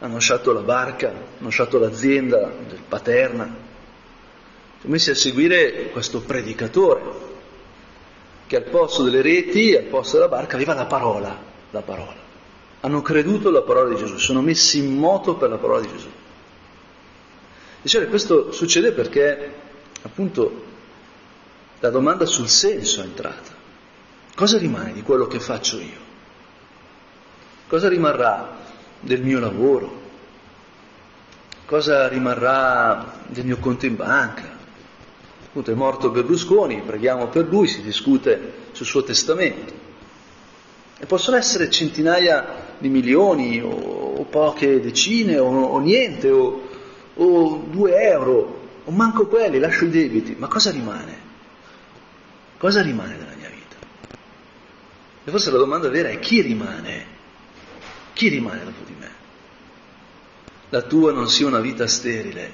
hanno 0.00 0.14
lasciato 0.14 0.52
la 0.52 0.60
barca, 0.60 1.08
hanno 1.08 1.24
lasciato 1.38 1.78
l'azienda 1.78 2.52
del 2.68 2.80
paterna, 2.86 3.44
sono 4.80 4.92
messi 4.92 5.08
a 5.08 5.14
seguire 5.14 5.88
questo 5.92 6.20
predicatore 6.20 7.32
che 8.46 8.56
al 8.56 8.64
posto 8.64 9.02
delle 9.02 9.22
reti, 9.22 9.74
al 9.74 9.84
posto 9.84 10.18
della 10.18 10.28
barca, 10.28 10.56
aveva 10.56 10.74
la 10.74 10.84
parola, 10.84 11.34
la 11.70 11.80
parola. 11.80 12.22
Hanno 12.80 13.00
creduto 13.00 13.48
alla 13.48 13.62
parola 13.62 13.88
di 13.88 13.96
Gesù, 13.96 14.18
sono 14.18 14.42
messi 14.42 14.76
in 14.76 14.94
moto 14.94 15.36
per 15.36 15.48
la 15.48 15.56
parola 15.56 15.80
di 15.80 15.88
Gesù. 15.88 16.08
Dicevo, 17.80 18.06
questo 18.08 18.52
succede 18.52 18.92
perché 18.92 19.54
appunto 20.02 20.64
la 21.80 21.88
domanda 21.88 22.26
sul 22.26 22.48
senso 22.48 23.00
è 23.00 23.04
entrata. 23.04 23.53
Cosa 24.34 24.58
rimane 24.58 24.92
di 24.92 25.02
quello 25.02 25.28
che 25.28 25.38
faccio 25.38 25.78
io? 25.78 26.02
Cosa 27.68 27.88
rimarrà 27.88 28.56
del 28.98 29.22
mio 29.22 29.38
lavoro? 29.38 30.02
Cosa 31.66 32.08
rimarrà 32.08 33.20
del 33.28 33.44
mio 33.44 33.58
conto 33.58 33.86
in 33.86 33.94
banca? 33.94 34.50
Appunto 35.46 35.70
è 35.70 35.74
morto 35.74 36.10
Berlusconi, 36.10 36.82
preghiamo 36.84 37.28
per 37.28 37.46
lui, 37.46 37.68
si 37.68 37.80
discute 37.82 38.52
sul 38.72 38.86
suo 38.86 39.04
testamento. 39.04 39.72
E 40.98 41.06
possono 41.06 41.36
essere 41.36 41.70
centinaia 41.70 42.72
di 42.78 42.88
milioni 42.88 43.60
o, 43.60 43.70
o 43.70 44.24
poche 44.24 44.80
decine 44.80 45.38
o, 45.38 45.46
o 45.46 45.78
niente 45.78 46.30
o, 46.30 46.60
o 47.14 47.66
due 47.70 48.02
euro 48.02 48.62
o 48.84 48.90
manco 48.90 49.28
quelli, 49.28 49.60
lascio 49.60 49.84
i 49.84 49.90
debiti, 49.90 50.34
ma 50.36 50.48
cosa 50.48 50.72
rimane? 50.72 51.22
Cosa 52.58 52.82
rimane 52.82 53.16
vita? 53.16 53.33
E 55.24 55.30
forse 55.30 55.50
la 55.50 55.58
domanda 55.58 55.88
vera 55.88 56.10
è 56.10 56.18
chi 56.18 56.42
rimane? 56.42 57.06
Chi 58.12 58.28
rimane 58.28 58.64
dopo 58.64 58.84
di 58.84 58.94
me? 58.98 59.10
La 60.68 60.82
tua 60.82 61.12
non 61.12 61.28
sia 61.28 61.46
una 61.46 61.60
vita 61.60 61.86
sterile, 61.86 62.50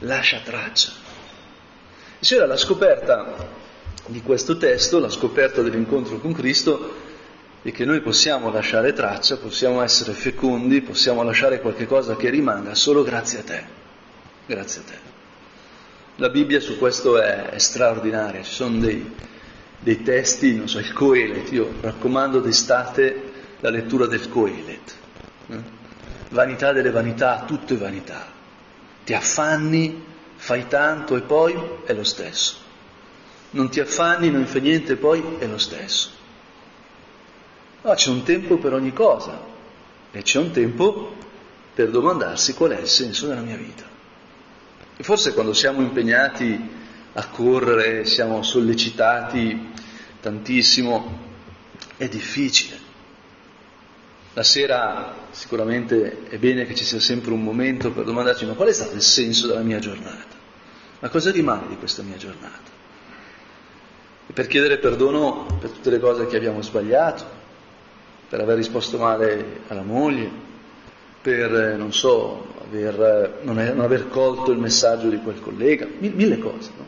lascia 0.00 0.40
traccia. 0.44 0.92
E 2.18 2.24
c'era 2.24 2.46
la 2.46 2.56
scoperta 2.56 3.48
di 4.06 4.20
questo 4.20 4.56
testo, 4.56 4.98
la 4.98 5.08
scoperta 5.08 5.62
dell'incontro 5.62 6.18
con 6.18 6.32
Cristo, 6.32 6.94
è 7.62 7.70
che 7.70 7.84
noi 7.84 8.00
possiamo 8.00 8.50
lasciare 8.50 8.92
traccia, 8.92 9.36
possiamo 9.36 9.80
essere 9.82 10.12
fecondi, 10.12 10.82
possiamo 10.82 11.22
lasciare 11.22 11.60
qualche 11.60 11.86
cosa 11.86 12.16
che 12.16 12.28
rimanga 12.28 12.74
solo 12.74 13.02
grazie 13.04 13.38
a 13.38 13.42
te. 13.42 13.64
Grazie 14.46 14.80
a 14.80 14.84
te. 14.84 15.10
La 16.16 16.28
Bibbia 16.28 16.60
su 16.60 16.76
questo 16.76 17.20
è, 17.20 17.50
è 17.50 17.58
straordinaria, 17.58 18.42
ci 18.42 18.52
sono 18.52 18.78
dei, 18.78 19.10
dei 19.82 20.02
testi, 20.02 20.54
non 20.54 20.68
so, 20.68 20.78
il 20.78 20.92
Coelet, 20.92 21.50
io 21.50 21.74
raccomando 21.80 22.38
d'estate 22.38 23.30
la 23.60 23.70
lettura 23.70 24.06
del 24.06 24.28
Coelet. 24.28 24.94
Eh? 25.48 25.80
Vanità 26.28 26.72
delle 26.72 26.90
vanità, 26.90 27.42
tutto 27.44 27.74
è 27.74 27.76
vanità. 27.76 28.30
Ti 29.04 29.12
affanni, 29.12 30.04
fai 30.36 30.68
tanto 30.68 31.16
e 31.16 31.22
poi 31.22 31.54
è 31.84 31.92
lo 31.94 32.04
stesso. 32.04 32.56
Non 33.50 33.70
ti 33.70 33.80
affanni, 33.80 34.30
non 34.30 34.46
fai 34.46 34.60
niente 34.60 34.92
e 34.92 34.96
poi 34.96 35.22
è 35.38 35.46
lo 35.46 35.58
stesso. 35.58 36.10
No, 37.82 37.92
c'è 37.94 38.10
un 38.10 38.22
tempo 38.22 38.58
per 38.58 38.72
ogni 38.74 38.92
cosa 38.92 39.50
e 40.12 40.22
c'è 40.22 40.38
un 40.38 40.52
tempo 40.52 41.16
per 41.74 41.90
domandarsi 41.90 42.54
qual 42.54 42.70
è 42.70 42.80
il 42.80 42.86
senso 42.86 43.26
della 43.26 43.40
mia 43.40 43.56
vita. 43.56 43.82
E 44.96 45.02
forse 45.02 45.34
quando 45.34 45.52
siamo 45.52 45.80
impegnati 45.80 46.80
a 47.14 47.26
correre, 47.26 48.04
siamo 48.04 48.42
sollecitati 48.42 49.71
tantissimo, 50.22 51.18
è 51.96 52.08
difficile. 52.08 52.78
La 54.34 54.44
sera 54.44 55.14
sicuramente 55.30 56.28
è 56.28 56.38
bene 56.38 56.64
che 56.64 56.74
ci 56.74 56.84
sia 56.84 57.00
sempre 57.00 57.32
un 57.32 57.42
momento 57.42 57.90
per 57.90 58.04
domandarci 58.04 58.46
ma 58.46 58.54
qual 58.54 58.68
è 58.68 58.72
stato 58.72 58.94
il 58.94 59.02
senso 59.02 59.46
della 59.46 59.60
mia 59.60 59.78
giornata? 59.78 60.40
Ma 61.00 61.08
cosa 61.10 61.30
rimane 61.30 61.68
di 61.68 61.76
questa 61.76 62.02
mia 62.02 62.16
giornata? 62.16 62.70
E 64.26 64.32
per 64.32 64.46
chiedere 64.46 64.78
perdono 64.78 65.58
per 65.60 65.70
tutte 65.70 65.90
le 65.90 65.98
cose 65.98 66.26
che 66.26 66.36
abbiamo 66.36 66.62
sbagliato, 66.62 67.40
per 68.28 68.40
aver 68.40 68.56
risposto 68.56 68.96
male 68.96 69.60
alla 69.68 69.82
moglie, 69.82 70.30
per, 71.20 71.76
non 71.76 71.92
so, 71.92 72.54
aver, 72.64 73.40
non, 73.42 73.58
è, 73.58 73.72
non 73.72 73.84
aver 73.84 74.08
colto 74.08 74.52
il 74.52 74.58
messaggio 74.58 75.08
di 75.08 75.18
quel 75.18 75.40
collega, 75.40 75.86
mille 75.98 76.38
cose. 76.38 76.70
No? 76.78 76.86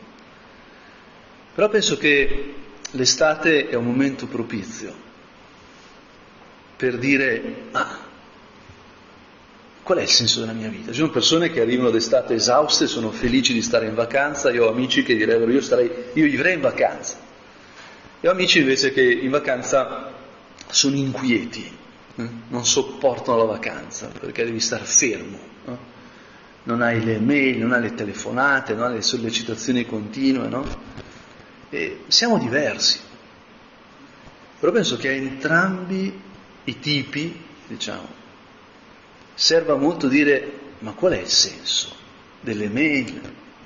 Però 1.54 1.68
penso 1.68 1.98
che 1.98 2.54
l'estate 2.94 3.68
è 3.68 3.74
un 3.74 3.84
momento 3.84 4.26
propizio 4.26 5.02
per 6.76 6.98
dire, 6.98 7.56
ah, 7.72 7.98
qual 9.82 9.98
è 9.98 10.02
il 10.02 10.08
senso 10.08 10.40
della 10.40 10.52
mia 10.52 10.68
vita? 10.68 10.90
Ci 10.90 10.98
sono 10.98 11.10
persone 11.10 11.50
che 11.50 11.60
arrivano 11.60 11.90
d'estate 11.90 12.34
esauste, 12.34 12.86
sono 12.86 13.10
felici 13.10 13.52
di 13.52 13.62
stare 13.62 13.86
in 13.86 13.94
vacanza, 13.94 14.50
io 14.50 14.66
ho 14.66 14.70
amici 14.70 15.02
che 15.02 15.14
direbbero 15.16 15.50
io, 15.50 15.60
starei, 15.60 15.90
io 16.14 16.24
vivrei 16.24 16.54
in 16.54 16.60
vacanza. 16.60 17.16
E 18.20 18.28
ho 18.28 18.30
amici 18.30 18.60
invece 18.60 18.92
che 18.92 19.02
in 19.02 19.30
vacanza 19.30 20.12
sono 20.68 20.96
inquieti, 20.96 21.70
eh? 22.16 22.28
non 22.48 22.64
sopportano 22.64 23.38
la 23.38 23.44
vacanza 23.44 24.08
perché 24.08 24.44
devi 24.44 24.60
stare 24.60 24.84
fermo. 24.84 25.38
No? 25.64 25.92
Non 26.64 26.80
hai 26.80 27.04
le 27.04 27.18
mail, 27.18 27.58
non 27.58 27.72
hai 27.72 27.82
le 27.82 27.94
telefonate, 27.94 28.72
non 28.74 28.84
hai 28.84 28.94
le 28.94 29.02
sollecitazioni 29.02 29.84
continue, 29.84 30.48
no? 30.48 30.64
E 31.74 32.04
siamo 32.06 32.38
diversi. 32.38 33.00
Però 34.60 34.70
penso 34.70 34.96
che 34.96 35.08
a 35.08 35.12
entrambi 35.12 36.22
i 36.62 36.78
tipi, 36.78 37.44
diciamo, 37.66 38.06
serva 39.34 39.74
molto 39.74 40.06
dire 40.06 40.60
ma 40.78 40.92
qual 40.92 41.14
è 41.14 41.20
il 41.20 41.28
senso 41.28 41.92
delle 42.38 42.68
mail, 42.68 43.20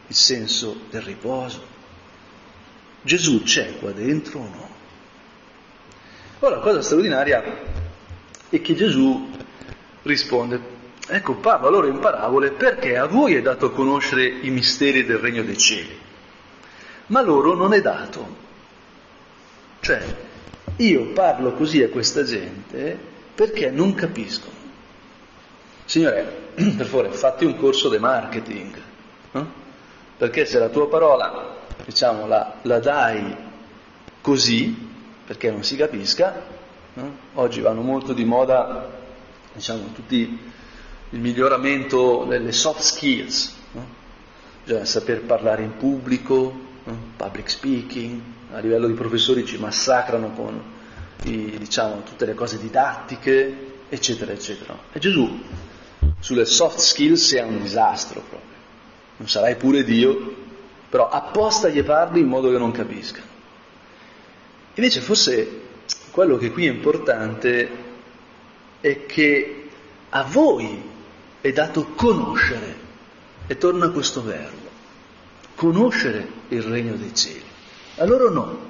il 0.07 0.15
senso 0.15 0.85
del 0.89 1.03
riposo? 1.03 1.63
Gesù 3.03 3.43
c'è 3.43 3.79
qua 3.79 3.93
dentro 3.93 4.39
o 4.39 4.43
no? 4.43 4.69
Ora 6.39 6.57
la 6.57 6.63
cosa 6.63 6.81
straordinaria 6.81 7.43
è 8.49 8.61
che 8.63 8.75
Gesù 8.75 9.31
risponde, 10.05 10.61
ecco 11.09 11.35
parlo 11.35 11.69
loro 11.69 11.87
in 11.87 11.99
parabole 11.99 12.53
perché 12.53 12.97
a 12.97 13.05
voi 13.05 13.35
è 13.35 13.43
dato 13.43 13.71
conoscere 13.71 14.25
i 14.25 14.49
misteri 14.49 15.05
del 15.05 15.19
regno 15.19 15.43
dei 15.43 15.59
cieli, 15.59 16.07
ma 17.09 17.21
loro 17.21 17.55
non 17.55 17.73
è 17.73 17.81
dato. 17.81 18.47
Cioè, 19.81 20.17
io 20.77 21.13
parlo 21.13 21.53
così 21.53 21.83
a 21.83 21.89
questa 21.89 22.25
gente 22.25 22.99
perché 23.35 23.71
non 23.71 23.95
capiscono. 23.95 24.57
Signore, 25.85 26.51
per 26.77 26.87
favore, 26.87 27.11
fatti 27.11 27.45
un 27.45 27.57
corso 27.57 27.89
di 27.89 27.99
marketing, 27.99 28.83
no? 29.33 29.53
perché 30.17 30.45
se 30.45 30.59
la 30.59 30.69
tua 30.69 30.89
parola 30.89 31.57
diciamo, 31.85 32.27
la, 32.27 32.57
la 32.63 32.79
dai 32.81 33.35
così, 34.21 34.87
perché 35.25 35.51
non 35.51 35.63
si 35.63 35.77
capisca, 35.77 36.43
no? 36.95 37.17
oggi 37.35 37.61
vanno 37.61 37.81
molto 37.81 38.13
di 38.13 38.25
moda, 38.25 38.91
diciamo, 39.53 39.93
tutti 39.95 40.39
il 41.11 41.21
miglioramento 41.21 42.25
delle 42.25 42.53
soft 42.53 42.81
skills, 42.81 43.57
no? 43.73 43.87
bisogna 44.65 44.85
saper 44.85 45.23
parlare 45.23 45.63
in 45.63 45.77
pubblico? 45.77 46.67
Public 47.17 47.51
speaking, 47.51 48.21
a 48.53 48.59
livello 48.59 48.87
di 48.87 48.95
professori 48.95 49.45
ci 49.45 49.59
massacrano 49.59 50.33
con 50.33 50.63
i, 51.25 51.57
diciamo, 51.59 52.03
tutte 52.03 52.27
le 52.27 52.35
cose 52.35 52.59
didattiche, 52.59 53.85
eccetera, 53.89 54.33
eccetera. 54.33 54.79
E 54.93 54.99
Gesù 54.99 55.41
sulle 56.21 56.45
soft 56.45 56.79
skills 56.79 57.35
è 57.35 57.43
un 57.43 57.61
disastro 57.63 58.21
proprio. 58.21 58.57
Non 59.17 59.29
sarai 59.29 59.57
pure 59.57 59.85
Dio 59.85 60.47
però 60.89 61.09
apposta 61.09 61.69
gli 61.69 61.83
parli 61.83 62.21
in 62.21 62.29
modo 62.29 62.51
che 62.51 62.59
non 62.59 62.71
capisca. 62.71 63.21
Invece 64.75 65.01
forse 65.01 65.61
quello 66.11 66.37
che 66.39 66.51
qui 66.51 66.67
è 66.67 66.71
importante 66.71 67.87
è 68.81 69.07
che 69.07 69.69
a 70.09 70.23
voi 70.23 70.83
è 71.41 71.53
dato 71.53 71.89
conoscere, 71.95 72.87
e 73.47 73.57
torna 73.57 73.89
questo 73.91 74.23
verbo, 74.23 74.68
conoscere 75.59 76.25
il 76.49 76.63
regno 76.63 76.95
dei 76.95 77.13
cieli. 77.13 77.43
A 77.97 78.05
loro 78.05 78.31
no. 78.31 78.67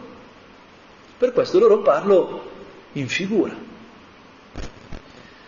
Per 1.19 1.33
questo 1.33 1.59
loro 1.59 1.83
parlo 1.83 2.51
in 2.93 3.09
figura. 3.09 3.55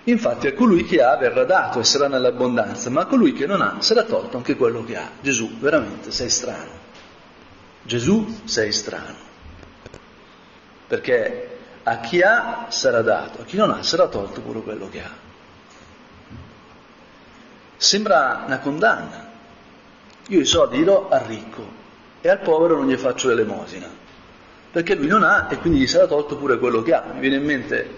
Infatti 0.04 0.46
a 0.48 0.52
colui 0.52 0.84
che 0.84 1.02
ha 1.02 1.16
verrà 1.16 1.44
dato 1.44 1.80
e 1.80 1.84
sarà 1.84 2.08
nell'abbondanza, 2.08 2.90
ma 2.90 3.02
a 3.02 3.06
colui 3.06 3.32
che 3.32 3.46
non 3.46 3.62
ha 3.62 3.76
sarà 3.80 4.02
tolto 4.02 4.36
anche 4.36 4.54
quello 4.54 4.84
che 4.84 4.96
ha. 4.96 5.10
Gesù, 5.22 5.56
veramente 5.58 6.10
sei 6.10 6.28
strano. 6.28 6.78
Gesù 7.84 8.42
sei 8.44 8.70
strano. 8.70 9.28
Perché 10.88 11.58
a 11.84 12.00
chi 12.00 12.20
ha 12.20 12.66
sarà 12.68 13.00
dato, 13.00 13.40
a 13.40 13.44
chi 13.44 13.56
non 13.56 13.70
ha 13.70 13.82
sarà 13.82 14.08
tolto 14.08 14.42
pure 14.42 14.60
quello 14.60 14.90
che 14.90 15.02
ha. 15.02 15.10
Sembra 17.78 18.42
una 18.44 18.58
condanna. 18.58 19.29
Io 20.30 20.38
i 20.38 20.44
soldi 20.44 20.76
li 20.76 20.84
do 20.84 21.08
al 21.08 21.24
ricco 21.24 21.66
e 22.20 22.28
al 22.28 22.38
povero 22.38 22.76
non 22.76 22.88
gli 22.88 22.96
faccio 22.96 23.26
l'elemosina, 23.26 23.88
perché 24.70 24.94
lui 24.94 25.08
non 25.08 25.24
ha 25.24 25.48
e 25.50 25.56
quindi 25.56 25.80
gli 25.80 25.88
sarà 25.88 26.06
tolto 26.06 26.36
pure 26.36 26.56
quello 26.58 26.82
che 26.82 26.94
ha. 26.94 27.04
Mi 27.12 27.18
viene 27.18 27.36
in 27.36 27.44
mente 27.44 27.90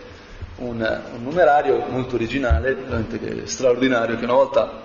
un, 0.57 1.03
un 1.15 1.23
numerario 1.23 1.85
molto 1.89 2.15
originale, 2.15 2.75
veramente 2.75 3.47
straordinario, 3.47 4.17
che 4.17 4.25
una 4.25 4.33
volta 4.33 4.81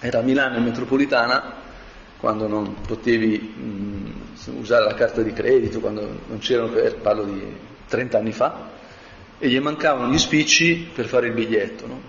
era 0.00 0.18
a 0.18 0.22
Milano 0.22 0.56
in 0.56 0.64
metropolitana, 0.64 1.54
quando 2.18 2.48
non 2.48 2.74
potevi 2.84 3.38
mh, 3.38 4.58
usare 4.58 4.84
la 4.84 4.94
carta 4.94 5.22
di 5.22 5.32
credito, 5.32 5.78
quando 5.78 6.00
non 6.26 6.38
c'erano, 6.38 6.72
parlo 7.00 7.22
di 7.22 7.56
30 7.86 8.18
anni 8.18 8.32
fa, 8.32 8.70
e 9.38 9.48
gli 9.48 9.58
mancavano 9.60 10.10
gli 10.10 10.18
spicci 10.18 10.90
per 10.92 11.06
fare 11.06 11.28
il 11.28 11.32
biglietto. 11.32 11.86
No? 11.86 12.00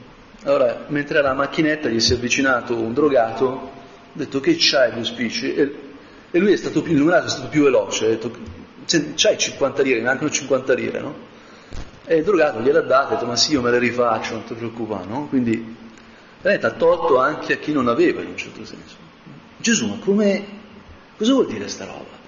Allora, 0.46 0.86
mentre 0.88 1.20
era 1.20 1.28
la 1.28 1.36
macchinetta, 1.36 1.90
gli 1.90 2.00
si 2.00 2.14
è 2.14 2.16
avvicinato 2.16 2.76
un 2.76 2.92
drogato, 2.94 3.82
ha 4.14 4.18
detto 4.18 4.40
che 4.40 4.56
c'hai 4.60 4.94
gli 4.94 5.04
spicci, 5.04 5.56
e, 5.56 6.40
lui 6.40 6.54
è 6.54 6.58
stato 6.58 6.84
più 6.84 6.94
illuminato, 6.94 7.26
è 7.26 7.30
stato 7.30 7.48
più 7.48 7.64
veloce, 7.64 8.06
ha 8.06 8.10
detto 8.10 8.32
c'hai 8.86 9.38
50 9.38 9.82
lire, 9.82 10.02
mancano 10.02 10.30
50 10.30 10.74
lire, 10.74 11.00
no? 11.00 11.16
E 12.06 12.18
il 12.18 12.24
drogato 12.24 12.60
gliel'ha 12.60 12.82
data, 12.82 13.10
ha 13.10 13.14
detto 13.14 13.26
ma 13.26 13.36
sì 13.36 13.54
io 13.54 13.62
me 13.62 13.72
le 13.72 13.80
rifaccio, 13.80 14.34
non 14.34 14.44
ti 14.44 14.54
preoccupare, 14.54 15.06
no? 15.08 15.28
Quindi 15.28 15.76
ha 16.44 16.72
tolto 16.72 17.20
anche 17.20 17.54
a 17.54 17.58
chi 17.58 17.72
non 17.72 17.88
aveva 17.88 18.22
in 18.22 18.28
un 18.28 18.38
certo 18.38 18.64
senso. 18.66 18.96
Gesù, 19.58 19.88
ma 19.88 19.98
come, 20.00 20.46
cosa 21.18 21.34
vuol 21.34 21.48
dire 21.48 21.68
sta 21.68 21.86
roba? 21.86 22.22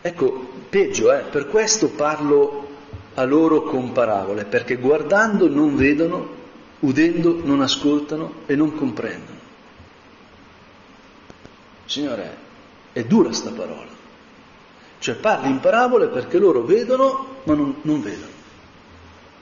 Ecco, 0.00 0.48
peggio, 0.68 1.12
eh, 1.12 1.22
per 1.22 1.48
questo 1.48 1.88
parlo 1.88 2.68
a 3.14 3.24
loro 3.24 3.62
con 3.62 3.90
parabole, 3.92 4.44
perché 4.44 4.76
guardando 4.76 5.48
non 5.48 5.74
vedono, 5.74 6.36
udendo 6.80 7.40
non 7.42 7.60
ascoltano 7.60 8.42
e 8.46 8.54
non 8.54 8.74
comprendono. 8.74 9.38
Signore, 11.86 12.36
è 12.92 13.04
dura 13.04 13.32
sta 13.32 13.50
parola. 13.50 13.96
Cioè 14.98 15.14
parli 15.14 15.48
in 15.48 15.60
parabole 15.60 16.08
perché 16.08 16.38
loro 16.38 16.62
vedono 16.62 17.36
ma 17.44 17.54
non, 17.54 17.76
non 17.82 18.02
vedono, 18.02 18.32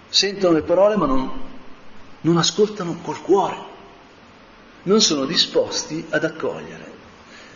sentono 0.08 0.54
le 0.54 0.62
parole 0.62 0.96
ma 0.96 1.06
non, 1.06 1.30
non 2.20 2.36
ascoltano 2.36 2.98
col 3.02 3.20
cuore, 3.22 3.56
non 4.82 5.00
sono 5.00 5.24
disposti 5.24 6.04
ad 6.10 6.24
accogliere. 6.24 6.94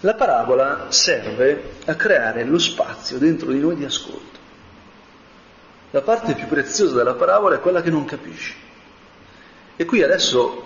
La 0.01 0.14
parabola 0.14 0.87
serve 0.88 1.75
a 1.85 1.95
creare 1.95 2.45
lo 2.45 2.59
spazio 2.59 3.19
dentro 3.19 3.53
di 3.53 3.59
noi 3.59 3.77
di 3.77 3.85
ascolto. 3.85 4.38
La 5.90 6.01
parte 6.01 6.35
più 6.35 6.47
preziosa 6.47 6.97
della 6.97 7.14
parabola 7.14 7.57
è 7.57 7.61
quella 7.61 7.83
che 7.83 7.90
non 7.90 8.07
capisci. 8.07 8.55
E 9.81 9.87
qui 9.87 10.03
adesso 10.03 10.62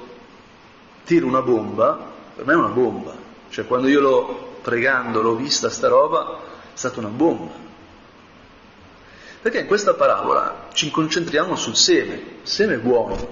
tiro 1.04 1.28
una 1.28 1.40
bomba, 1.40 1.96
per 2.34 2.44
me 2.44 2.52
è 2.52 2.56
una 2.56 2.66
bomba, 2.66 3.14
cioè 3.48 3.64
quando 3.64 3.86
io 3.86 4.00
l'ho 4.00 4.56
pregando, 4.60 5.22
l'ho 5.22 5.36
vista 5.36 5.70
sta 5.70 5.86
roba, 5.86 6.40
è 6.74 6.76
stata 6.76 6.98
una 6.98 7.10
bomba. 7.10 7.52
Perché 9.40 9.60
in 9.60 9.66
questa 9.68 9.94
parabola 9.94 10.66
ci 10.72 10.90
concentriamo 10.90 11.54
sul 11.54 11.76
seme, 11.76 12.14
il 12.14 12.38
seme 12.42 12.74
è 12.74 12.78
buono, 12.78 13.28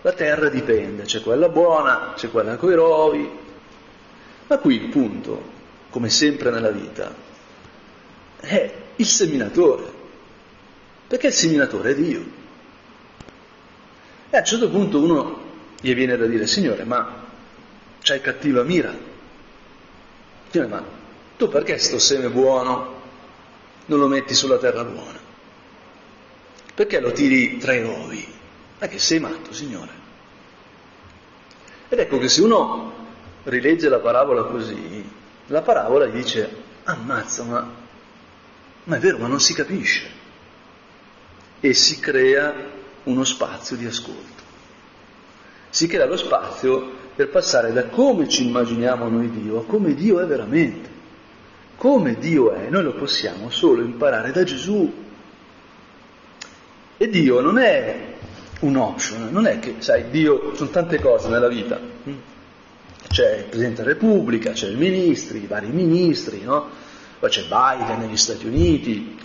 la 0.00 0.12
terra 0.14 0.48
dipende, 0.48 1.02
c'è 1.02 1.20
quella 1.20 1.50
buona, 1.50 2.14
c'è 2.16 2.30
quella 2.30 2.56
coi 2.56 2.74
rovi, 2.74 3.30
ma 4.46 4.56
qui 4.56 4.84
il 4.84 4.88
punto, 4.88 5.42
come 5.90 6.08
sempre 6.08 6.48
nella 6.48 6.70
vita, 6.70 7.14
è 8.40 8.74
il 8.96 9.06
seminatore, 9.06 9.84
perché 11.06 11.26
il 11.26 11.34
seminatore 11.34 11.90
è 11.90 11.94
Dio. 11.94 12.42
E 14.34 14.36
a 14.36 14.40
un 14.40 14.46
certo 14.46 14.68
punto 14.68 15.00
uno 15.00 15.42
gli 15.80 15.94
viene 15.94 16.16
da 16.16 16.26
dire, 16.26 16.48
Signore, 16.48 16.82
ma 16.82 17.22
c'hai 18.00 18.20
cattiva 18.20 18.64
mira? 18.64 18.92
Signore, 20.50 20.70
ma 20.70 20.84
tu 21.36 21.48
perché 21.48 21.78
sto 21.78 22.00
seme 22.00 22.28
buono 22.30 23.00
non 23.86 24.00
lo 24.00 24.08
metti 24.08 24.34
sulla 24.34 24.58
terra 24.58 24.82
buona? 24.82 25.20
Perché 26.74 26.98
lo 26.98 27.12
tiri 27.12 27.58
tra 27.58 27.74
i 27.74 27.82
rovi? 27.82 28.26
Ma 28.80 28.88
che 28.88 28.98
sei 28.98 29.20
matto, 29.20 29.52
Signore? 29.52 29.92
Ed 31.88 32.00
ecco 32.00 32.18
che 32.18 32.28
se 32.28 32.42
uno 32.42 32.92
rilegge 33.44 33.88
la 33.88 34.00
parabola 34.00 34.42
così, 34.42 35.08
la 35.46 35.62
parabola 35.62 36.06
gli 36.06 36.16
dice, 36.16 36.50
ammazza, 36.82 37.44
ma, 37.44 37.70
ma 38.82 38.96
è 38.96 38.98
vero, 38.98 39.18
ma 39.18 39.28
non 39.28 39.38
si 39.38 39.54
capisce. 39.54 40.10
E 41.60 41.72
si 41.72 42.00
crea 42.00 42.82
uno 43.04 43.24
spazio 43.24 43.76
di 43.76 43.86
ascolto. 43.86 44.42
Si 45.70 45.86
crea 45.86 46.06
lo 46.06 46.16
spazio 46.16 47.02
per 47.14 47.30
passare 47.30 47.72
da 47.72 47.86
come 47.86 48.28
ci 48.28 48.46
immaginiamo 48.46 49.08
noi 49.08 49.30
Dio 49.30 49.60
a 49.60 49.64
come 49.64 49.94
Dio 49.94 50.20
è 50.20 50.26
veramente. 50.26 50.90
Come 51.76 52.16
Dio 52.18 52.52
è, 52.52 52.68
noi 52.70 52.82
lo 52.82 52.94
possiamo 52.94 53.50
solo 53.50 53.82
imparare 53.82 54.30
da 54.30 54.44
Gesù. 54.44 55.02
E 56.96 57.08
Dio 57.08 57.40
non 57.40 57.58
è 57.58 58.14
un 58.60 58.76
option, 58.76 59.28
non 59.30 59.46
è 59.46 59.58
che, 59.58 59.76
sai, 59.78 60.10
Dio, 60.10 60.54
sono 60.54 60.70
tante 60.70 61.00
cose 61.00 61.28
nella 61.28 61.48
vita. 61.48 61.78
C'è 63.08 63.36
il 63.38 63.44
Presidente 63.44 63.82
della 63.82 63.94
Repubblica, 63.94 64.52
c'è 64.52 64.68
i 64.68 64.76
ministri, 64.76 65.42
i 65.42 65.46
vari 65.46 65.68
ministri, 65.68 66.40
no? 66.42 66.68
Poi 67.18 67.30
c'è 67.30 67.42
Biden 67.42 67.98
negli 68.00 68.16
Stati 68.16 68.46
Uniti, 68.46 69.16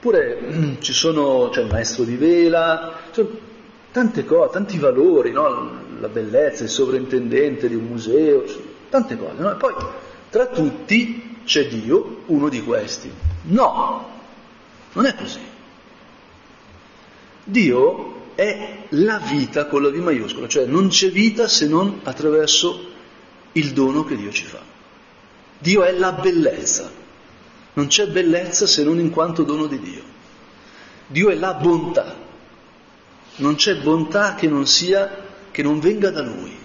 oppure 0.00 0.38
hm, 0.40 0.80
ci 0.80 0.94
sono, 0.94 1.50
c'è 1.50 1.60
il 1.60 1.68
maestro 1.70 2.04
di 2.04 2.16
vela, 2.16 3.00
cioè, 3.12 3.26
tante 3.92 4.24
cose, 4.24 4.50
tanti 4.50 4.78
valori, 4.78 5.30
no? 5.30 5.88
La 6.00 6.08
bellezza, 6.08 6.64
il 6.64 6.70
sovrintendente 6.70 7.68
di 7.68 7.74
un 7.74 7.84
museo, 7.84 8.42
tante 8.88 9.18
cose, 9.18 9.34
no? 9.36 9.52
E 9.52 9.56
poi 9.56 9.74
tra 10.30 10.46
tutti 10.46 11.40
c'è 11.44 11.68
Dio, 11.68 12.22
uno 12.26 12.48
di 12.48 12.62
questi. 12.62 13.12
No, 13.42 14.08
non 14.94 15.04
è 15.04 15.14
così. 15.14 15.40
Dio 17.44 18.32
è 18.34 18.84
la 18.90 19.18
vita 19.18 19.66
con 19.66 19.82
la 19.82 19.90
V 19.90 19.96
maiuscola, 19.96 20.48
cioè 20.48 20.64
non 20.64 20.88
c'è 20.88 21.10
vita 21.10 21.46
se 21.46 21.66
non 21.68 22.00
attraverso 22.04 22.88
il 23.52 23.72
dono 23.72 24.04
che 24.04 24.16
Dio 24.16 24.30
ci 24.30 24.44
fa. 24.44 24.62
Dio 25.58 25.82
è 25.82 25.92
la 25.92 26.12
bellezza, 26.12 26.90
non 27.74 27.86
c'è 27.86 28.06
bellezza 28.08 28.66
se 28.66 28.82
non 28.82 28.98
in 28.98 29.10
quanto 29.10 29.42
dono 29.42 29.66
di 29.66 29.78
Dio. 29.78 30.02
Dio 31.06 31.30
è 31.30 31.34
la 31.34 31.54
bontà, 31.54 32.16
non 33.36 33.54
c'è 33.54 33.76
bontà 33.76 34.34
che 34.34 34.48
non 34.48 34.66
sia, 34.66 35.10
che 35.50 35.62
non 35.62 35.80
venga 35.80 36.10
da 36.10 36.22
Lui. 36.22 36.56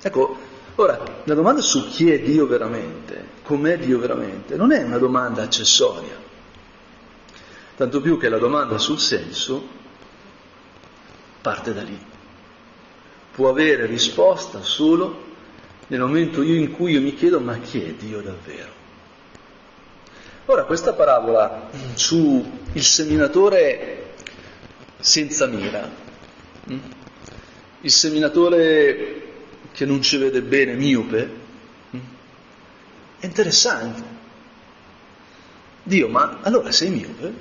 Ecco, 0.00 0.36
ora, 0.76 0.98
la 1.24 1.34
domanda 1.34 1.60
su 1.60 1.88
chi 1.88 2.10
è 2.10 2.20
Dio 2.20 2.46
veramente, 2.46 3.26
com'è 3.42 3.78
Dio 3.78 3.98
veramente, 3.98 4.56
non 4.56 4.72
è 4.72 4.82
una 4.82 4.98
domanda 4.98 5.42
accessoria, 5.42 6.16
tanto 7.76 8.00
più 8.00 8.18
che 8.18 8.28
la 8.28 8.38
domanda 8.38 8.78
sul 8.78 8.98
senso 8.98 9.78
parte 11.42 11.74
da 11.74 11.82
lì. 11.82 11.98
Può 13.32 13.48
avere 13.48 13.86
risposta 13.86 14.62
solo 14.62 15.28
nel 15.88 16.00
momento 16.00 16.42
in 16.42 16.72
cui 16.72 16.92
io 16.92 17.00
mi 17.00 17.14
chiedo 17.14 17.40
ma 17.40 17.58
chi 17.58 17.82
è 17.82 17.92
Dio 17.92 18.20
davvero? 18.20 18.79
Ora 20.50 20.64
questa 20.64 20.94
parabola 20.94 21.70
su 21.94 22.44
il 22.72 22.82
seminatore 22.82 24.14
senza 24.98 25.46
mira, 25.46 25.88
hm? 26.64 26.78
il 27.82 27.90
seminatore 27.92 29.22
che 29.70 29.84
non 29.84 30.02
ci 30.02 30.16
vede 30.16 30.42
bene, 30.42 30.74
miope, 30.74 31.30
hm? 31.90 31.98
è 33.20 33.26
interessante. 33.26 34.02
Dio, 35.84 36.08
ma 36.08 36.40
allora 36.42 36.72
sei 36.72 36.90
miope? 36.90 37.32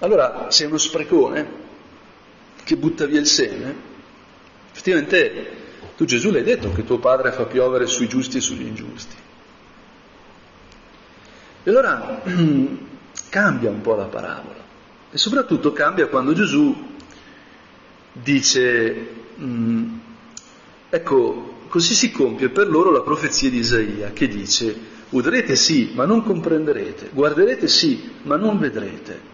Allora 0.00 0.50
sei 0.50 0.66
uno 0.66 0.76
sprecone? 0.76 1.68
che 2.62 2.76
butta 2.76 3.06
via 3.06 3.20
il 3.20 3.26
seme, 3.26 3.74
effettivamente 4.70 5.56
tu 5.96 6.04
Gesù 6.04 6.30
l'hai 6.30 6.42
detto 6.42 6.70
che 6.72 6.84
tuo 6.84 6.98
padre 6.98 7.32
fa 7.32 7.46
piovere 7.46 7.86
sui 7.86 8.06
giusti 8.06 8.36
e 8.36 8.40
sugli 8.42 8.66
ingiusti. 8.66 9.28
E 11.62 11.70
allora 11.70 12.22
cambia 13.28 13.70
un 13.70 13.80
po' 13.80 13.94
la 13.94 14.04
parabola 14.04 14.58
e 15.10 15.18
soprattutto 15.18 15.72
cambia 15.72 16.06
quando 16.06 16.32
Gesù 16.32 16.88
dice, 18.12 19.06
mm, 19.40 19.98
ecco, 20.88 21.54
così 21.68 21.94
si 21.94 22.10
compie 22.10 22.48
per 22.48 22.68
loro 22.68 22.90
la 22.90 23.02
profezia 23.02 23.50
di 23.50 23.58
Isaia 23.58 24.12
che 24.12 24.28
dice, 24.28 24.76
udrete 25.10 25.56
sì, 25.56 25.92
ma 25.94 26.04
non 26.04 26.22
comprenderete, 26.22 27.10
guarderete 27.12 27.68
sì, 27.68 28.10
ma 28.22 28.36
non 28.36 28.58
vedrete 28.58 29.30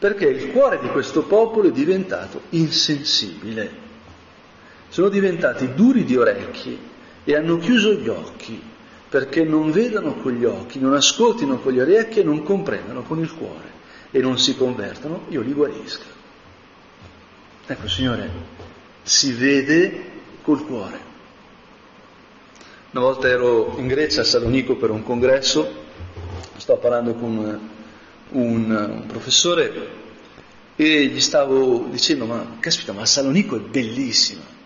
perché 0.00 0.28
il 0.28 0.50
cuore 0.50 0.78
di 0.80 0.88
questo 0.88 1.24
popolo 1.24 1.68
è 1.68 1.72
diventato 1.72 2.44
insensibile. 2.50 3.88
Sono 4.88 5.10
diventati 5.10 5.74
duri 5.74 6.04
di 6.04 6.16
orecchi 6.16 6.76
e 7.22 7.36
hanno 7.36 7.58
chiuso 7.58 7.92
gli 7.92 8.08
occhi 8.08 8.62
perché 9.10 9.42
non 9.42 9.72
vedano 9.72 10.14
con 10.14 10.32
gli 10.32 10.44
occhi, 10.44 10.78
non 10.78 10.94
ascoltino 10.94 11.58
con 11.58 11.72
gli 11.72 11.80
orecchi 11.80 12.20
e 12.20 12.22
non 12.22 12.44
comprendano 12.44 13.02
con 13.02 13.18
il 13.18 13.34
cuore 13.34 13.78
e 14.12 14.20
non 14.20 14.38
si 14.38 14.56
convertono, 14.56 15.24
io 15.28 15.40
li 15.40 15.52
guarisco. 15.52 16.18
Ecco, 17.66 17.88
Signore, 17.88 18.30
si 19.02 19.32
vede 19.32 20.04
col 20.42 20.64
cuore. 20.64 21.08
Una 22.92 23.02
volta 23.02 23.28
ero 23.28 23.74
in 23.78 23.88
Grecia 23.88 24.20
a 24.20 24.24
Salonico 24.24 24.76
per 24.76 24.90
un 24.90 25.02
congresso, 25.02 25.68
sto 26.56 26.76
parlando 26.76 27.14
con 27.14 27.36
un, 27.36 27.58
un 28.30 29.04
professore 29.08 29.88
e 30.76 31.06
gli 31.06 31.20
stavo 31.20 31.88
dicendo, 31.90 32.26
ma 32.26 32.58
caspita, 32.60 32.92
ma 32.92 33.04
Salonico 33.06 33.56
è 33.56 33.60
bellissima. 33.60 34.58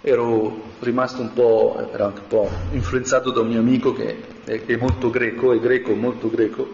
Ero 0.00 0.62
rimasto 0.78 1.20
un 1.20 1.32
po', 1.32 1.90
ero 1.92 2.04
anche 2.04 2.20
un 2.20 2.26
po' 2.28 2.50
influenzato 2.70 3.32
da 3.32 3.40
un 3.40 3.48
mio 3.48 3.58
amico 3.58 3.92
che 3.92 4.16
è, 4.44 4.64
è 4.64 4.76
molto 4.76 5.10
greco, 5.10 5.52
è 5.52 5.58
greco, 5.58 5.92
molto 5.94 6.30
greco, 6.30 6.68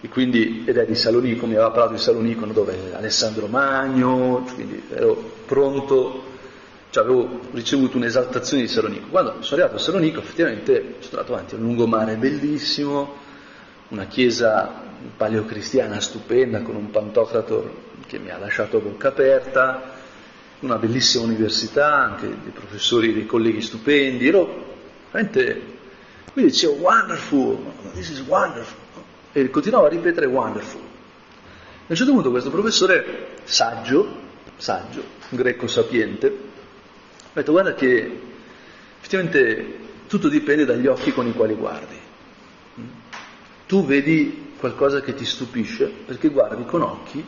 e 0.00 0.08
quindi, 0.08 0.64
ed 0.64 0.76
è 0.76 0.86
di 0.86 0.94
Salonico, 0.94 1.46
mi 1.46 1.54
aveva 1.54 1.70
parlato 1.70 1.94
di 1.94 2.00
Salonico, 2.00 2.46
dove 2.46 2.92
Alessandro 2.92 3.46
Magno, 3.48 4.44
quindi 4.54 4.80
ero 4.90 5.14
pronto, 5.44 6.22
cioè 6.90 7.02
avevo 7.02 7.40
ricevuto 7.52 7.96
un'esaltazione 7.96 8.62
di 8.62 8.68
Salonico. 8.68 9.08
Quando 9.10 9.42
sono 9.42 9.60
arrivato 9.60 9.76
a 9.76 9.84
Salonico, 9.84 10.20
effettivamente 10.20 10.94
sono 11.00 11.20
andato 11.20 11.32
avanti, 11.34 11.54
un 11.54 11.62
lungomare 11.62 12.14
bellissimo, 12.14 13.14
una 13.88 14.06
chiesa 14.06 14.82
paleocristiana 15.16 16.00
stupenda 16.00 16.62
con 16.62 16.76
un 16.76 16.90
pantocrator 16.90 17.70
che 18.06 18.18
mi 18.18 18.30
ha 18.30 18.38
lasciato 18.38 18.78
bocca 18.78 19.08
aperta, 19.08 20.00
una 20.62 20.76
bellissima 20.76 21.24
università, 21.24 21.94
anche 21.94 22.26
dei 22.26 22.52
professori, 22.52 23.12
dei 23.12 23.26
colleghi 23.26 23.60
stupendi, 23.60 24.26
ero 24.26 24.76
veramente, 25.10 25.62
quindi 26.32 26.50
dicevo 26.50 26.74
wonderful, 26.74 27.58
this 27.94 28.08
is 28.10 28.20
wonderful, 28.20 28.78
e 29.32 29.50
continuavo 29.50 29.86
a 29.86 29.88
ripetere 29.88 30.26
wonderful. 30.26 30.80
A 30.80 31.84
un 31.86 31.96
certo 31.96 32.12
punto 32.12 32.30
questo 32.30 32.50
professore 32.50 33.28
saggio, 33.44 34.20
saggio, 34.56 35.04
greco 35.28 35.66
sapiente, 35.66 36.26
ha 36.26 37.28
detto 37.34 37.52
guarda 37.52 37.74
che 37.74 38.20
effettivamente 38.98 39.78
tutto 40.06 40.28
dipende 40.28 40.64
dagli 40.64 40.86
occhi 40.86 41.12
con 41.12 41.26
i 41.26 41.32
quali 41.32 41.54
guardi 41.54 42.00
tu 43.72 43.86
vedi 43.86 44.52
qualcosa 44.58 45.00
che 45.00 45.14
ti 45.14 45.24
stupisce 45.24 45.86
perché 45.86 46.28
guardi 46.28 46.66
con 46.66 46.82
occhi 46.82 47.24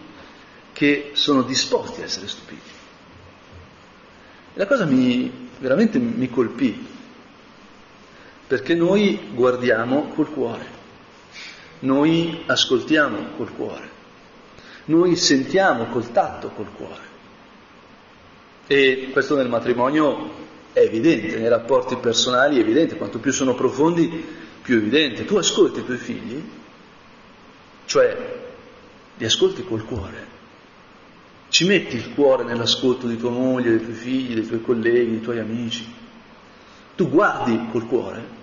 che 0.74 1.12
sono 1.14 1.40
disposti 1.40 2.02
a 2.02 2.04
essere 2.04 2.28
stupiti. 2.28 2.68
La 4.54 4.66
cosa 4.66 4.84
mi, 4.84 5.48
veramente 5.58 5.98
mi 5.98 6.30
colpì, 6.30 6.86
perché 8.46 8.74
noi 8.74 9.30
guardiamo 9.32 10.12
col 10.14 10.30
cuore, 10.30 10.66
noi 11.80 12.42
ascoltiamo 12.46 13.30
col 13.36 13.52
cuore, 13.52 13.88
noi 14.86 15.16
sentiamo 15.16 15.86
col 15.86 16.12
tatto 16.12 16.50
col 16.50 16.68
cuore. 16.72 17.12
E 18.68 19.08
questo 19.12 19.34
nel 19.34 19.48
matrimonio 19.48 20.30
è 20.72 20.80
evidente, 20.80 21.36
nei 21.36 21.48
rapporti 21.48 21.96
personali 21.96 22.56
è 22.56 22.60
evidente, 22.60 22.96
quanto 22.96 23.18
più 23.18 23.32
sono 23.32 23.54
profondi 23.54 24.42
più 24.62 24.76
evidente. 24.76 25.24
Tu 25.24 25.36
ascolti 25.36 25.80
i 25.80 25.84
tuoi 25.84 25.98
figli, 25.98 26.42
cioè 27.86 28.42
li 29.16 29.24
ascolti 29.24 29.64
col 29.64 29.84
cuore. 29.84 30.32
Ci 31.48 31.64
metti 31.66 31.96
il 31.96 32.12
cuore 32.14 32.44
nell'ascolto 32.44 33.06
di 33.06 33.16
tua 33.16 33.30
moglie, 33.30 33.70
dei 33.70 33.80
tuoi 33.80 33.94
figli, 33.94 34.34
dei 34.34 34.46
tuoi 34.46 34.62
colleghi, 34.62 35.10
dei 35.10 35.20
tuoi 35.20 35.38
amici. 35.38 35.86
Tu 36.96 37.08
guardi 37.08 37.68
col 37.70 37.86
cuore. 37.86 38.42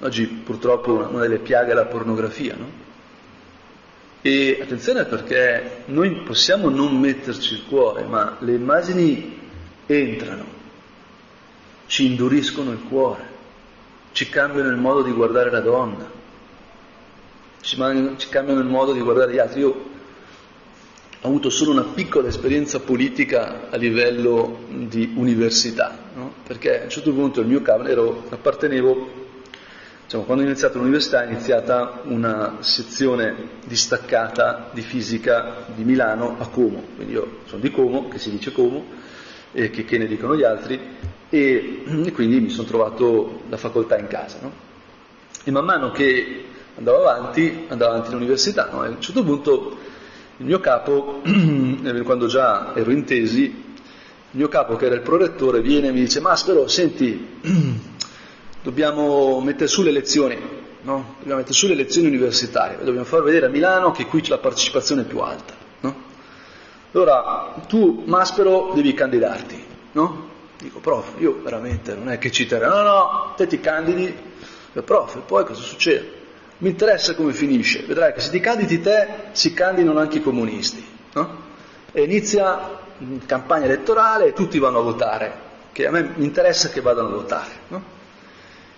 Oggi 0.00 0.26
purtroppo 0.26 0.92
una 0.92 1.20
delle 1.20 1.38
piaghe 1.38 1.70
è 1.70 1.74
la 1.74 1.86
pornografia, 1.86 2.54
no? 2.56 2.84
E 4.20 4.58
attenzione 4.60 5.04
perché 5.04 5.84
noi 5.86 6.22
possiamo 6.22 6.68
non 6.68 6.98
metterci 6.98 7.54
il 7.54 7.64
cuore, 7.66 8.04
ma 8.04 8.36
le 8.40 8.54
immagini 8.54 9.38
entrano, 9.86 10.44
ci 11.86 12.06
induriscono 12.06 12.72
il 12.72 12.82
cuore 12.88 13.34
ci 14.16 14.30
cambiano 14.30 14.70
il 14.70 14.78
modo 14.78 15.02
di 15.02 15.12
guardare 15.12 15.50
la 15.50 15.60
donna, 15.60 16.10
ci, 17.60 17.76
ci 18.16 18.28
cambiano 18.30 18.60
il 18.60 18.66
modo 18.66 18.94
di 18.94 19.00
guardare 19.00 19.30
gli 19.30 19.38
altri. 19.38 19.60
Io 19.60 19.90
ho 21.20 21.28
avuto 21.28 21.50
solo 21.50 21.70
una 21.70 21.82
piccola 21.82 22.28
esperienza 22.28 22.78
politica 22.80 23.68
a 23.70 23.76
livello 23.76 24.60
di 24.68 25.12
università, 25.16 25.96
no? 26.14 26.34
perché 26.46 26.80
a 26.80 26.84
un 26.84 26.90
certo 26.90 27.12
punto 27.12 27.40
il 27.40 27.46
mio 27.46 27.62
cavolo 27.62 27.88
ero, 27.88 28.24
appartenevo, 28.28 29.24
diciamo, 30.04 30.24
quando 30.24 30.44
ho 30.44 30.46
iniziato 30.46 30.78
l'università 30.78 31.24
è 31.24 31.30
iniziata 31.30 32.02
una 32.04 32.58
sezione 32.60 33.34
distaccata 33.64 34.70
di 34.72 34.82
fisica 34.82 35.64
di 35.74 35.84
Milano 35.84 36.36
a 36.38 36.48
Como, 36.48 36.82
quindi 36.94 37.14
io 37.14 37.38
sono 37.46 37.60
di 37.60 37.70
Como, 37.70 38.08
che 38.08 38.18
si 38.18 38.30
dice 38.30 38.52
Como, 38.52 38.84
e 39.52 39.70
che, 39.70 39.84
che 39.84 39.98
ne 39.98 40.06
dicono 40.06 40.36
gli 40.36 40.44
altri, 40.44 40.78
e, 41.30 41.82
e 42.04 42.12
quindi 42.12 42.40
mi 42.40 42.50
sono 42.50 42.68
trovato 42.68 43.40
la 43.48 43.56
facoltà 43.56 43.98
in 43.98 44.06
casa. 44.06 44.38
No? 44.42 44.52
E 45.42 45.50
man 45.50 45.64
mano 45.64 45.90
che 45.90 46.44
andavo 46.76 47.06
avanti, 47.08 47.64
andavo 47.68 47.92
avanti 47.92 48.10
all'università, 48.10 48.68
no? 48.70 48.82
a 48.82 48.88
un 48.88 49.00
certo 49.00 49.24
punto 49.24 49.85
il 50.38 50.44
mio 50.44 50.60
capo, 50.60 51.22
quando 52.04 52.26
già 52.26 52.74
ero 52.74 52.90
in 52.90 53.04
tesi, 53.04 53.44
il 53.44 54.42
mio 54.42 54.48
capo 54.48 54.76
che 54.76 54.86
era 54.86 54.94
il 54.94 55.00
prorettore 55.00 55.62
viene 55.62 55.88
e 55.88 55.92
mi 55.92 56.00
dice 56.00 56.20
Maspero, 56.20 56.68
senti, 56.68 57.40
dobbiamo 58.62 59.40
mettere 59.40 59.66
su 59.66 59.82
le 59.82 59.92
lezioni, 59.92 60.38
no? 60.82 61.14
dobbiamo 61.18 61.38
mettere 61.38 61.54
su 61.54 61.66
le 61.66 61.74
lezioni 61.74 62.08
universitarie, 62.08 62.76
dobbiamo 62.78 63.04
far 63.04 63.22
vedere 63.22 63.46
a 63.46 63.48
Milano 63.48 63.92
che 63.92 64.06
qui 64.06 64.26
la 64.28 64.38
partecipazione 64.38 65.04
più 65.04 65.20
alta. 65.20 65.54
No? 65.80 65.94
Allora, 66.92 67.54
tu 67.66 68.02
Maspero 68.04 68.72
devi 68.74 68.92
candidarti, 68.92 69.64
no? 69.92 70.34
Dico, 70.58 70.80
prof, 70.80 71.14
io 71.18 71.40
veramente 71.42 71.94
non 71.94 72.10
è 72.10 72.18
che 72.18 72.30
ci 72.30 72.46
terrò, 72.46 72.68
no, 72.68 72.82
no, 72.82 73.34
te 73.36 73.46
ti 73.46 73.60
candidi, 73.60 74.14
prof, 74.84 75.16
e 75.16 75.20
poi 75.20 75.44
cosa 75.44 75.62
succede? 75.62 76.15
Mi 76.58 76.70
interessa 76.70 77.14
come 77.14 77.32
finisce, 77.32 77.82
vedrai 77.82 78.12
che 78.12 78.20
se 78.20 78.30
ti 78.30 78.40
candidi 78.40 78.80
te 78.80 79.08
si 79.32 79.52
candidano 79.52 79.98
anche 79.98 80.18
i 80.18 80.22
comunisti, 80.22 80.84
no? 81.12 81.44
E 81.92 82.02
inizia 82.02 82.78
campagna 83.26 83.66
elettorale 83.66 84.26
e 84.26 84.32
tutti 84.32 84.58
vanno 84.58 84.78
a 84.78 84.82
votare, 84.82 85.32
che 85.72 85.86
a 85.86 85.90
me 85.90 86.12
mi 86.14 86.24
interessa 86.24 86.70
che 86.70 86.80
vadano 86.80 87.08
a 87.08 87.12
votare, 87.12 87.52
no? 87.68 87.94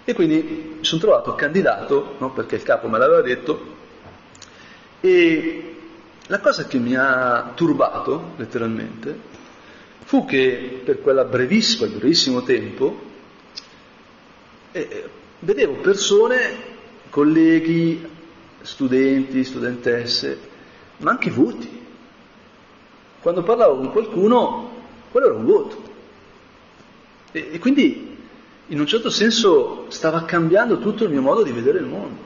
E 0.05 0.15
quindi 0.15 0.77
mi 0.79 0.85
sono 0.85 1.01
trovato 1.01 1.35
candidato, 1.35 2.15
no? 2.19 2.31
perché 2.33 2.55
il 2.55 2.63
capo 2.63 2.89
me 2.89 2.99
l'aveva 2.99 3.21
detto, 3.21 3.77
e 5.01 5.77
la 6.27 6.41
cosa 6.41 6.67
che 6.67 6.79
mi 6.79 6.97
ha 6.97 7.53
turbato, 7.55 8.33
letteralmente, 8.37 9.37
fu 10.05 10.25
che 10.25 10.81
per 10.83 11.27
brevissima, 11.27 11.87
brevissimo 11.87 12.43
tempo, 12.43 13.01
eh, 14.73 15.09
vedevo 15.41 15.75
persone 15.75 16.77
colleghi, 17.11 18.07
studenti, 18.61 19.45
studentesse, 19.45 20.39
ma 20.99 21.11
anche 21.11 21.31
voti. 21.31 21.87
Quando 23.21 23.43
parlavo 23.43 23.77
con 23.77 23.91
qualcuno, 23.91 24.71
quello 25.11 25.27
era 25.27 25.37
un 25.37 25.45
voto. 25.45 25.83
E, 27.33 27.49
e 27.53 27.59
quindi, 27.59 28.17
in 28.67 28.81
un 28.81 28.87
certo 28.87 29.11
senso, 29.11 29.87
stava 29.89 30.25
cambiando 30.25 30.79
tutto 30.79 31.05
il 31.05 31.11
mio 31.11 31.23
modo 31.23 31.43
di 31.43 31.53
vedere 31.53 31.79
il 31.79 31.87
mondo, 31.87 32.21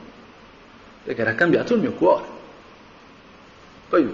perché 1.04 1.20
era 1.20 1.34
cambiato 1.34 1.74
il 1.74 1.80
mio 1.80 1.92
cuore. 1.92 2.24
Poi 3.88 4.10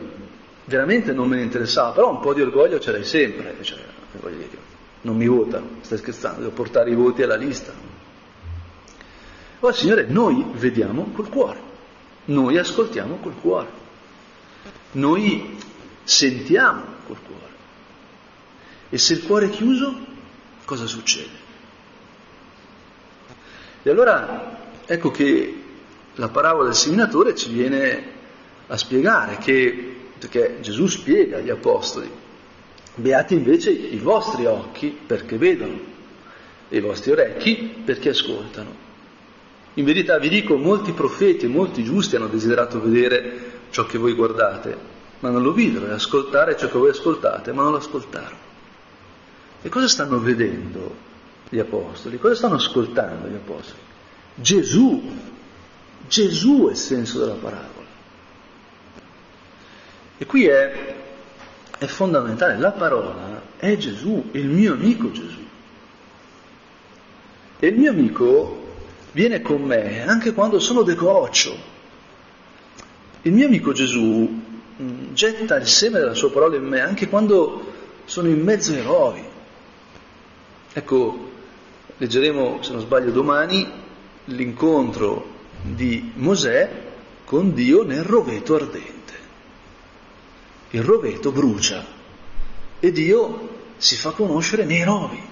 veramente 0.64 1.12
non 1.12 1.28
me 1.28 1.36
ne 1.36 1.42
interessava, 1.42 1.92
però 1.92 2.10
un 2.10 2.20
po' 2.20 2.34
di 2.34 2.42
orgoglio 2.42 2.78
ce 2.78 2.92
l'hai 2.92 3.04
sempre, 3.04 3.56
cioè, 3.62 3.78
non 5.02 5.16
mi 5.16 5.26
votano, 5.26 5.66
stai 5.80 5.98
scherzando, 5.98 6.40
devo 6.40 6.52
portare 6.52 6.90
i 6.90 6.94
voti 6.94 7.22
alla 7.22 7.36
lista. 7.36 7.72
Oh 9.60 9.72
Signore, 9.72 10.06
noi 10.06 10.44
vediamo 10.52 11.10
col 11.12 11.28
cuore, 11.28 11.60
noi 12.26 12.58
ascoltiamo 12.58 13.16
col 13.16 13.34
cuore, 13.40 13.68
noi 14.92 15.58
sentiamo 16.04 16.82
col 17.06 17.16
cuore. 17.20 17.52
E 18.88 18.98
se 18.98 19.14
il 19.14 19.24
cuore 19.24 19.46
è 19.46 19.50
chiuso, 19.50 19.98
cosa 20.64 20.86
succede? 20.86 21.46
E 23.82 23.90
allora 23.90 24.58
ecco 24.86 25.10
che 25.10 25.62
la 26.14 26.28
parabola 26.28 26.66
del 26.66 26.74
seminatore 26.74 27.34
ci 27.34 27.50
viene 27.50 28.16
a 28.68 28.76
spiegare 28.76 29.38
che, 29.38 29.96
perché 30.18 30.58
Gesù 30.60 30.86
spiega 30.86 31.38
agli 31.38 31.50
apostoli, 31.50 32.10
beati 32.94 33.34
invece 33.34 33.70
i 33.70 33.98
vostri 33.98 34.46
occhi 34.46 34.96
perché 35.06 35.36
vedono 35.36 35.80
e 36.68 36.76
i 36.76 36.80
vostri 36.80 37.10
orecchi 37.10 37.82
perché 37.84 38.10
ascoltano. 38.10 38.87
In 39.74 39.84
verità 39.84 40.18
vi 40.18 40.28
dico, 40.28 40.56
molti 40.56 40.92
profeti 40.92 41.44
e 41.44 41.48
molti 41.48 41.84
giusti 41.84 42.16
hanno 42.16 42.26
desiderato 42.26 42.80
vedere 42.80 43.60
ciò 43.70 43.86
che 43.86 43.98
voi 43.98 44.12
guardate, 44.14 44.76
ma 45.20 45.30
non 45.30 45.42
lo 45.42 45.52
videro, 45.52 45.86
e 45.86 45.90
ascoltare 45.90 46.56
ciò 46.56 46.68
che 46.68 46.78
voi 46.78 46.90
ascoltate, 46.90 47.52
ma 47.52 47.62
non 47.62 47.72
lo 47.72 47.78
ascoltarono. 47.78 48.46
E 49.62 49.68
cosa 49.68 49.88
stanno 49.88 50.20
vedendo 50.20 51.06
gli 51.48 51.58
apostoli? 51.58 52.18
Cosa 52.18 52.34
stanno 52.34 52.54
ascoltando 52.54 53.28
gli 53.28 53.34
apostoli? 53.34 53.80
Gesù. 54.34 55.36
Gesù 56.08 56.66
è 56.68 56.70
il 56.70 56.76
senso 56.76 57.18
della 57.18 57.34
parabola. 57.34 57.86
E 60.16 60.26
qui 60.26 60.46
è, 60.46 60.94
è 61.78 61.86
fondamentale, 61.86 62.58
la 62.58 62.72
parola 62.72 63.42
è 63.56 63.76
Gesù, 63.76 64.30
il 64.32 64.46
mio 64.46 64.72
amico 64.72 65.10
Gesù. 65.10 65.46
E 67.60 67.66
il 67.66 67.78
mio 67.78 67.90
amico 67.90 68.67
viene 69.18 69.42
con 69.42 69.62
me 69.62 70.06
anche 70.06 70.32
quando 70.32 70.60
sono 70.60 70.82
decoccio. 70.84 71.52
Il 73.22 73.32
mio 73.32 73.46
amico 73.46 73.72
Gesù 73.72 74.42
mm, 74.80 75.12
getta 75.12 75.56
il 75.56 75.66
seme 75.66 75.98
della 75.98 76.14
sua 76.14 76.30
parola 76.30 76.54
in 76.54 76.62
me 76.62 76.78
anche 76.78 77.08
quando 77.08 77.72
sono 78.04 78.28
in 78.28 78.40
mezzo 78.40 78.70
ai 78.70 78.78
eroi. 78.78 79.24
Ecco, 80.72 81.30
leggeremo, 81.96 82.62
se 82.62 82.70
non 82.70 82.80
sbaglio, 82.80 83.10
domani 83.10 83.68
l'incontro 84.26 85.34
di 85.62 86.12
Mosè 86.14 86.70
con 87.24 87.52
Dio 87.54 87.82
nel 87.82 88.04
roveto 88.04 88.54
ardente. 88.54 89.14
Il 90.70 90.84
roveto 90.84 91.32
brucia 91.32 91.84
e 92.78 92.92
Dio 92.92 93.48
si 93.78 93.96
fa 93.96 94.10
conoscere 94.10 94.64
nei 94.64 94.84
rovi. 94.84 95.27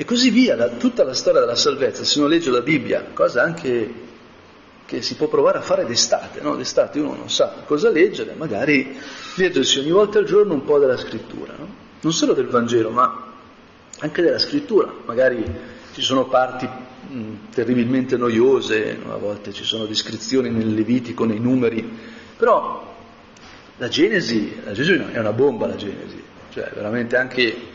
E 0.00 0.04
così 0.06 0.30
via, 0.30 0.56
la, 0.56 0.70
tutta 0.70 1.04
la 1.04 1.12
storia 1.12 1.40
della 1.40 1.54
salvezza, 1.54 2.04
se 2.04 2.20
uno 2.20 2.28
legge 2.28 2.50
la 2.50 2.62
Bibbia, 2.62 3.08
cosa 3.12 3.42
anche 3.42 3.92
che 4.86 5.02
si 5.02 5.14
può 5.14 5.28
provare 5.28 5.58
a 5.58 5.60
fare 5.60 5.84
d'estate, 5.84 6.40
no? 6.40 6.56
D'estate 6.56 7.00
uno 7.00 7.14
non 7.14 7.28
sa 7.28 7.52
cosa 7.66 7.90
leggere, 7.90 8.32
magari 8.34 8.98
leggersi 9.34 9.78
ogni 9.78 9.90
volta 9.90 10.18
al 10.18 10.24
giorno 10.24 10.54
un 10.54 10.64
po' 10.64 10.78
della 10.78 10.96
scrittura, 10.96 11.52
no? 11.54 11.68
Non 12.00 12.14
solo 12.14 12.32
del 12.32 12.46
Vangelo, 12.46 12.88
ma 12.88 13.34
anche 13.98 14.22
della 14.22 14.38
scrittura. 14.38 14.90
Magari 15.04 15.44
ci 15.92 16.00
sono 16.00 16.28
parti 16.28 16.66
mh, 16.66 17.50
terribilmente 17.52 18.16
noiose, 18.16 18.96
no? 19.04 19.12
a 19.12 19.18
volte 19.18 19.52
ci 19.52 19.64
sono 19.64 19.84
descrizioni 19.84 20.48
nel 20.48 20.72
Levitico, 20.72 21.26
nei 21.26 21.40
numeri, 21.40 21.86
però 22.38 22.90
la 23.76 23.88
Genesi, 23.88 24.62
la 24.64 24.72
Genesi 24.72 25.12
è 25.12 25.18
una 25.18 25.34
bomba 25.34 25.66
la 25.66 25.76
Genesi, 25.76 26.22
cioè 26.54 26.70
veramente 26.74 27.18
anche 27.18 27.69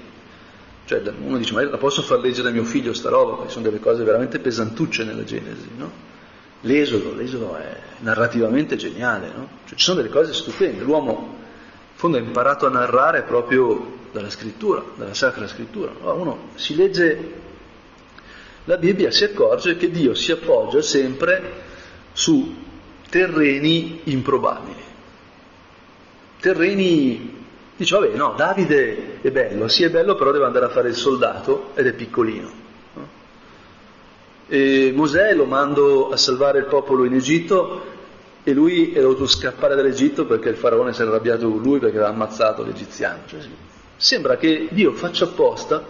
cioè 0.86 1.02
uno 1.19 1.38
dice, 1.38 1.54
ma 1.54 1.63
la 1.63 1.78
posso 1.78 2.02
far 2.02 2.19
leggere 2.19 2.50
a 2.50 2.52
mio 2.52 2.63
figlio 2.63 2.93
sta 2.93 3.10
roba, 3.10 3.36
perché 3.36 3.52
sono 3.52 3.63
delle 3.65 3.80
cose 3.80 4.04
veramente 4.04 4.39
pesantucce 4.39 5.04
nella 5.04 5.24
Genesi, 5.24 5.69
no? 5.76 6.13
L'esodo, 6.62 7.13
l'esodo 7.13 7.56
è 7.58 7.80
narrativamente 8.00 8.76
geniale, 8.76 9.32
no? 9.36 9.50
Cioè, 9.65 9.78
ci 9.78 9.84
sono 9.84 10.02
delle 10.02 10.10
cose 10.10 10.34
stupende, 10.34 10.84
l'uomo 10.84 11.43
in 11.91 12.02
fondo 12.02 12.17
ha 12.17 12.19
imparato 12.19 12.65
a 12.65 12.69
narrare 12.69 13.24
proprio 13.24 14.04
dalla 14.12 14.30
scrittura, 14.30 14.84
dalla 14.95 15.13
sacra 15.13 15.48
scrittura. 15.48 15.91
Allora, 16.02 16.13
uno 16.13 16.39
si 16.56 16.76
legge 16.76 17.43
la 18.65 18.78
Bibbia 18.78 19.12
si 19.12 19.24
accorge 19.24 19.78
che 19.78 19.91
Dio 19.91 20.15
si 20.15 20.32
appoggia 20.32 20.82
sempre 20.82 21.63
su 22.13 22.63
terreni 23.10 24.02
improbabili, 24.06 24.84
terreni 26.39 27.44
Dice, 27.77 27.97
vabbè, 27.97 28.15
no, 28.15 28.33
Davide 28.38 29.19
è 29.21 29.31
bello, 29.31 29.67
sì 29.67 29.83
è 29.83 29.89
bello, 29.89 30.15
però 30.15 30.31
deve 30.31 30.45
andare 30.45 30.65
a 30.65 30.69
fare 30.69 30.89
il 30.89 30.95
soldato 30.95 31.71
ed 31.75 31.88
è 31.88 31.93
piccolino. 31.93 32.63
E 34.47 34.91
Mosè 34.95 35.33
lo 35.33 35.45
mando 35.45 36.09
a 36.09 36.17
salvare 36.17 36.59
il 36.59 36.65
popolo 36.65 37.03
in 37.03 37.13
Egitto 37.13 37.93
e 38.43 38.53
lui 38.53 38.93
è 38.93 39.01
dovuto 39.01 39.25
scappare 39.25 39.75
dall'Egitto 39.75 40.25
perché 40.25 40.49
il 40.49 40.55
faraone 40.55 40.93
si 40.93 41.01
era 41.01 41.09
arrabbiato 41.09 41.49
con 41.49 41.61
lui 41.61 41.79
perché 41.79 41.97
aveva 41.97 42.11
ammazzato 42.11 42.63
l'egiziano. 42.63 43.23
Cioè, 43.25 43.39
sembra 43.97 44.38
che 44.38 44.67
Dio 44.69 44.93
faccia 44.93 45.25
apposta 45.25 45.83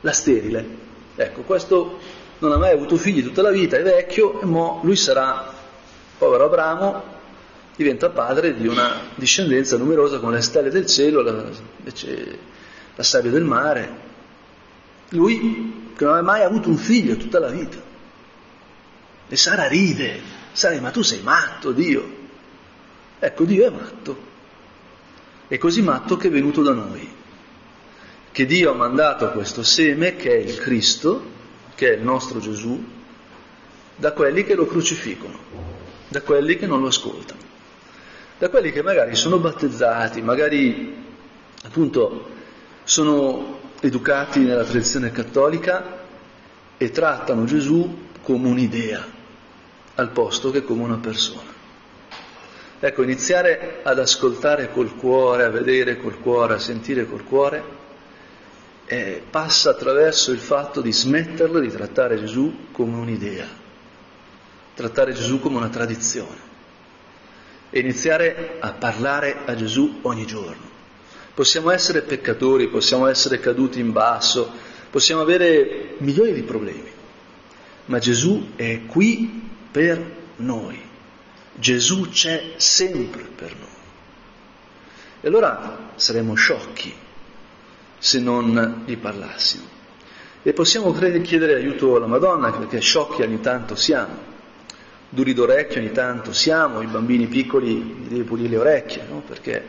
la 0.00 0.12
sterile. 0.12 0.66
Ecco, 1.14 1.42
questo 1.42 1.98
non 2.40 2.52
ha 2.52 2.56
mai 2.58 2.72
avuto 2.72 2.96
figli 2.96 3.22
tutta 3.22 3.40
la 3.40 3.50
vita, 3.50 3.76
è 3.76 3.82
vecchio 3.82 4.40
e 4.40 4.44
mo 4.44 4.80
lui 4.82 4.96
sarà, 4.96 5.50
povero 6.18 6.44
Abramo, 6.44 7.14
diventa 7.76 8.08
padre 8.08 8.56
di 8.56 8.66
una 8.66 9.10
discendenza 9.14 9.76
numerosa 9.76 10.18
come 10.18 10.36
le 10.36 10.40
stelle 10.40 10.70
del 10.70 10.86
cielo, 10.86 11.20
la, 11.20 11.44
la 12.94 13.02
sabbia 13.02 13.30
del 13.30 13.44
mare. 13.44 14.04
Lui 15.10 15.92
che 15.94 16.04
non 16.04 16.14
ha 16.14 16.22
mai 16.22 16.42
avuto 16.42 16.70
un 16.70 16.78
figlio 16.78 17.16
tutta 17.16 17.38
la 17.38 17.50
vita. 17.50 17.76
E 19.28 19.36
Sara 19.36 19.68
ride, 19.68 20.20
Sara 20.52 20.80
ma 20.80 20.90
tu 20.90 21.02
sei 21.02 21.20
matto 21.20 21.72
Dio. 21.72 22.24
Ecco, 23.18 23.44
Dio 23.44 23.66
è 23.66 23.70
matto. 23.70 24.34
È 25.46 25.58
così 25.58 25.82
matto 25.82 26.16
che 26.16 26.28
è 26.28 26.30
venuto 26.30 26.62
da 26.62 26.72
noi. 26.72 27.14
Che 28.32 28.46
Dio 28.46 28.70
ha 28.70 28.74
mandato 28.74 29.30
questo 29.30 29.62
seme, 29.62 30.16
che 30.16 30.30
è 30.30 30.36
il 30.36 30.58
Cristo, 30.58 31.34
che 31.74 31.92
è 31.92 31.96
il 31.96 32.02
nostro 32.02 32.38
Gesù, 32.40 32.82
da 33.96 34.12
quelli 34.12 34.44
che 34.44 34.54
lo 34.54 34.66
crocificano, 34.66 35.38
da 36.08 36.20
quelli 36.22 36.56
che 36.56 36.66
non 36.66 36.80
lo 36.80 36.88
ascoltano 36.88 37.45
da 38.38 38.50
quelli 38.50 38.70
che 38.70 38.82
magari 38.82 39.14
sono 39.16 39.38
battezzati, 39.38 40.20
magari 40.20 40.94
appunto 41.62 42.28
sono 42.84 43.60
educati 43.80 44.40
nella 44.40 44.64
tradizione 44.64 45.10
cattolica 45.10 46.04
e 46.76 46.90
trattano 46.90 47.44
Gesù 47.44 48.04
come 48.22 48.48
un'idea 48.48 49.04
al 49.94 50.10
posto 50.10 50.50
che 50.50 50.62
come 50.62 50.82
una 50.82 50.98
persona. 50.98 51.54
Ecco, 52.78 53.02
iniziare 53.02 53.80
ad 53.82 53.98
ascoltare 53.98 54.70
col 54.70 54.96
cuore, 54.96 55.44
a 55.44 55.48
vedere 55.48 55.96
col 55.96 56.20
cuore, 56.20 56.54
a 56.54 56.58
sentire 56.58 57.06
col 57.06 57.24
cuore, 57.24 57.74
eh, 58.84 59.22
passa 59.30 59.70
attraverso 59.70 60.30
il 60.30 60.38
fatto 60.38 60.82
di 60.82 60.92
smetterlo 60.92 61.58
di 61.58 61.70
trattare 61.70 62.18
Gesù 62.18 62.66
come 62.70 62.96
un'idea, 62.96 63.46
trattare 64.74 65.14
Gesù 65.14 65.40
come 65.40 65.56
una 65.56 65.70
tradizione 65.70 66.46
e 67.70 67.80
iniziare 67.80 68.56
a 68.60 68.72
parlare 68.72 69.38
a 69.44 69.54
Gesù 69.54 70.00
ogni 70.02 70.26
giorno. 70.26 70.74
Possiamo 71.34 71.70
essere 71.70 72.02
peccatori, 72.02 72.68
possiamo 72.68 73.06
essere 73.06 73.40
caduti 73.40 73.78
in 73.78 73.92
basso, 73.92 74.50
possiamo 74.90 75.20
avere 75.20 75.96
milioni 75.98 76.32
di 76.32 76.42
problemi, 76.42 76.90
ma 77.86 77.98
Gesù 77.98 78.52
è 78.56 78.86
qui 78.86 79.50
per 79.70 80.02
noi. 80.36 80.80
Gesù 81.54 82.08
c'è 82.08 82.52
sempre 82.56 83.22
per 83.22 83.54
noi. 83.54 83.68
E 85.20 85.28
allora 85.28 85.90
saremmo 85.96 86.34
sciocchi 86.34 86.94
se 87.98 88.20
non 88.20 88.82
gli 88.86 88.96
parlassimo. 88.96 89.64
E 90.42 90.52
possiamo 90.52 90.92
chiedere 90.92 91.54
aiuto 91.56 91.96
alla 91.96 92.06
Madonna, 92.06 92.52
perché 92.52 92.78
sciocchi 92.78 93.22
ogni 93.22 93.40
tanto 93.40 93.74
siamo, 93.74 94.34
duri 95.08 95.32
d'orecchio 95.32 95.80
ogni 95.80 95.92
tanto 95.92 96.32
siamo, 96.32 96.82
i 96.82 96.86
bambini 96.86 97.26
piccoli 97.26 98.06
devi 98.08 98.22
pulire 98.22 98.48
le 98.48 98.56
orecchie, 98.58 99.04
no? 99.08 99.22
perché 99.26 99.64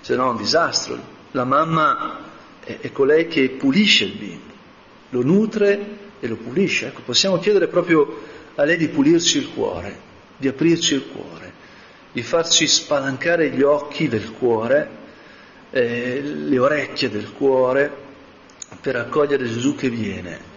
se 0.00 0.16
no 0.16 0.26
è 0.26 0.30
un 0.30 0.36
disastro. 0.36 1.20
La 1.32 1.44
mamma 1.44 2.18
è, 2.62 2.78
è 2.80 2.92
colei 2.92 3.28
che 3.28 3.50
pulisce 3.50 4.04
il 4.04 4.12
bimbo, 4.12 4.52
lo 5.10 5.22
nutre 5.22 5.98
e 6.20 6.26
lo 6.26 6.36
pulisce. 6.36 6.88
Ecco, 6.88 7.02
possiamo 7.04 7.38
chiedere 7.38 7.68
proprio 7.68 8.20
a 8.54 8.64
lei 8.64 8.76
di 8.76 8.88
pulirci 8.88 9.38
il 9.38 9.52
cuore, 9.52 9.98
di 10.36 10.48
aprirci 10.48 10.94
il 10.94 11.06
cuore, 11.06 11.52
di 12.12 12.22
farci 12.22 12.66
spalancare 12.66 13.50
gli 13.50 13.62
occhi 13.62 14.08
del 14.08 14.32
cuore, 14.32 15.00
eh, 15.70 16.20
le 16.20 16.58
orecchie 16.58 17.08
del 17.08 17.32
cuore, 17.32 18.00
per 18.80 18.96
accogliere 18.96 19.46
Gesù 19.46 19.74
che 19.74 19.88
viene, 19.88 20.50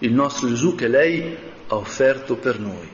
il 0.00 0.12
nostro 0.12 0.48
Gesù 0.48 0.74
che 0.74 0.88
lei 0.88 1.36
ha 1.66 1.74
offerto 1.74 2.36
per 2.36 2.58
noi, 2.58 2.88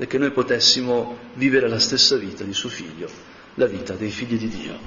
perché 0.00 0.16
noi 0.16 0.30
potessimo 0.30 1.18
vivere 1.34 1.68
la 1.68 1.78
stessa 1.78 2.16
vita 2.16 2.42
di 2.42 2.54
suo 2.54 2.70
figlio, 2.70 3.06
la 3.56 3.66
vita 3.66 3.92
dei 3.92 4.08
figli 4.08 4.38
di 4.38 4.48
Dio. 4.48 4.78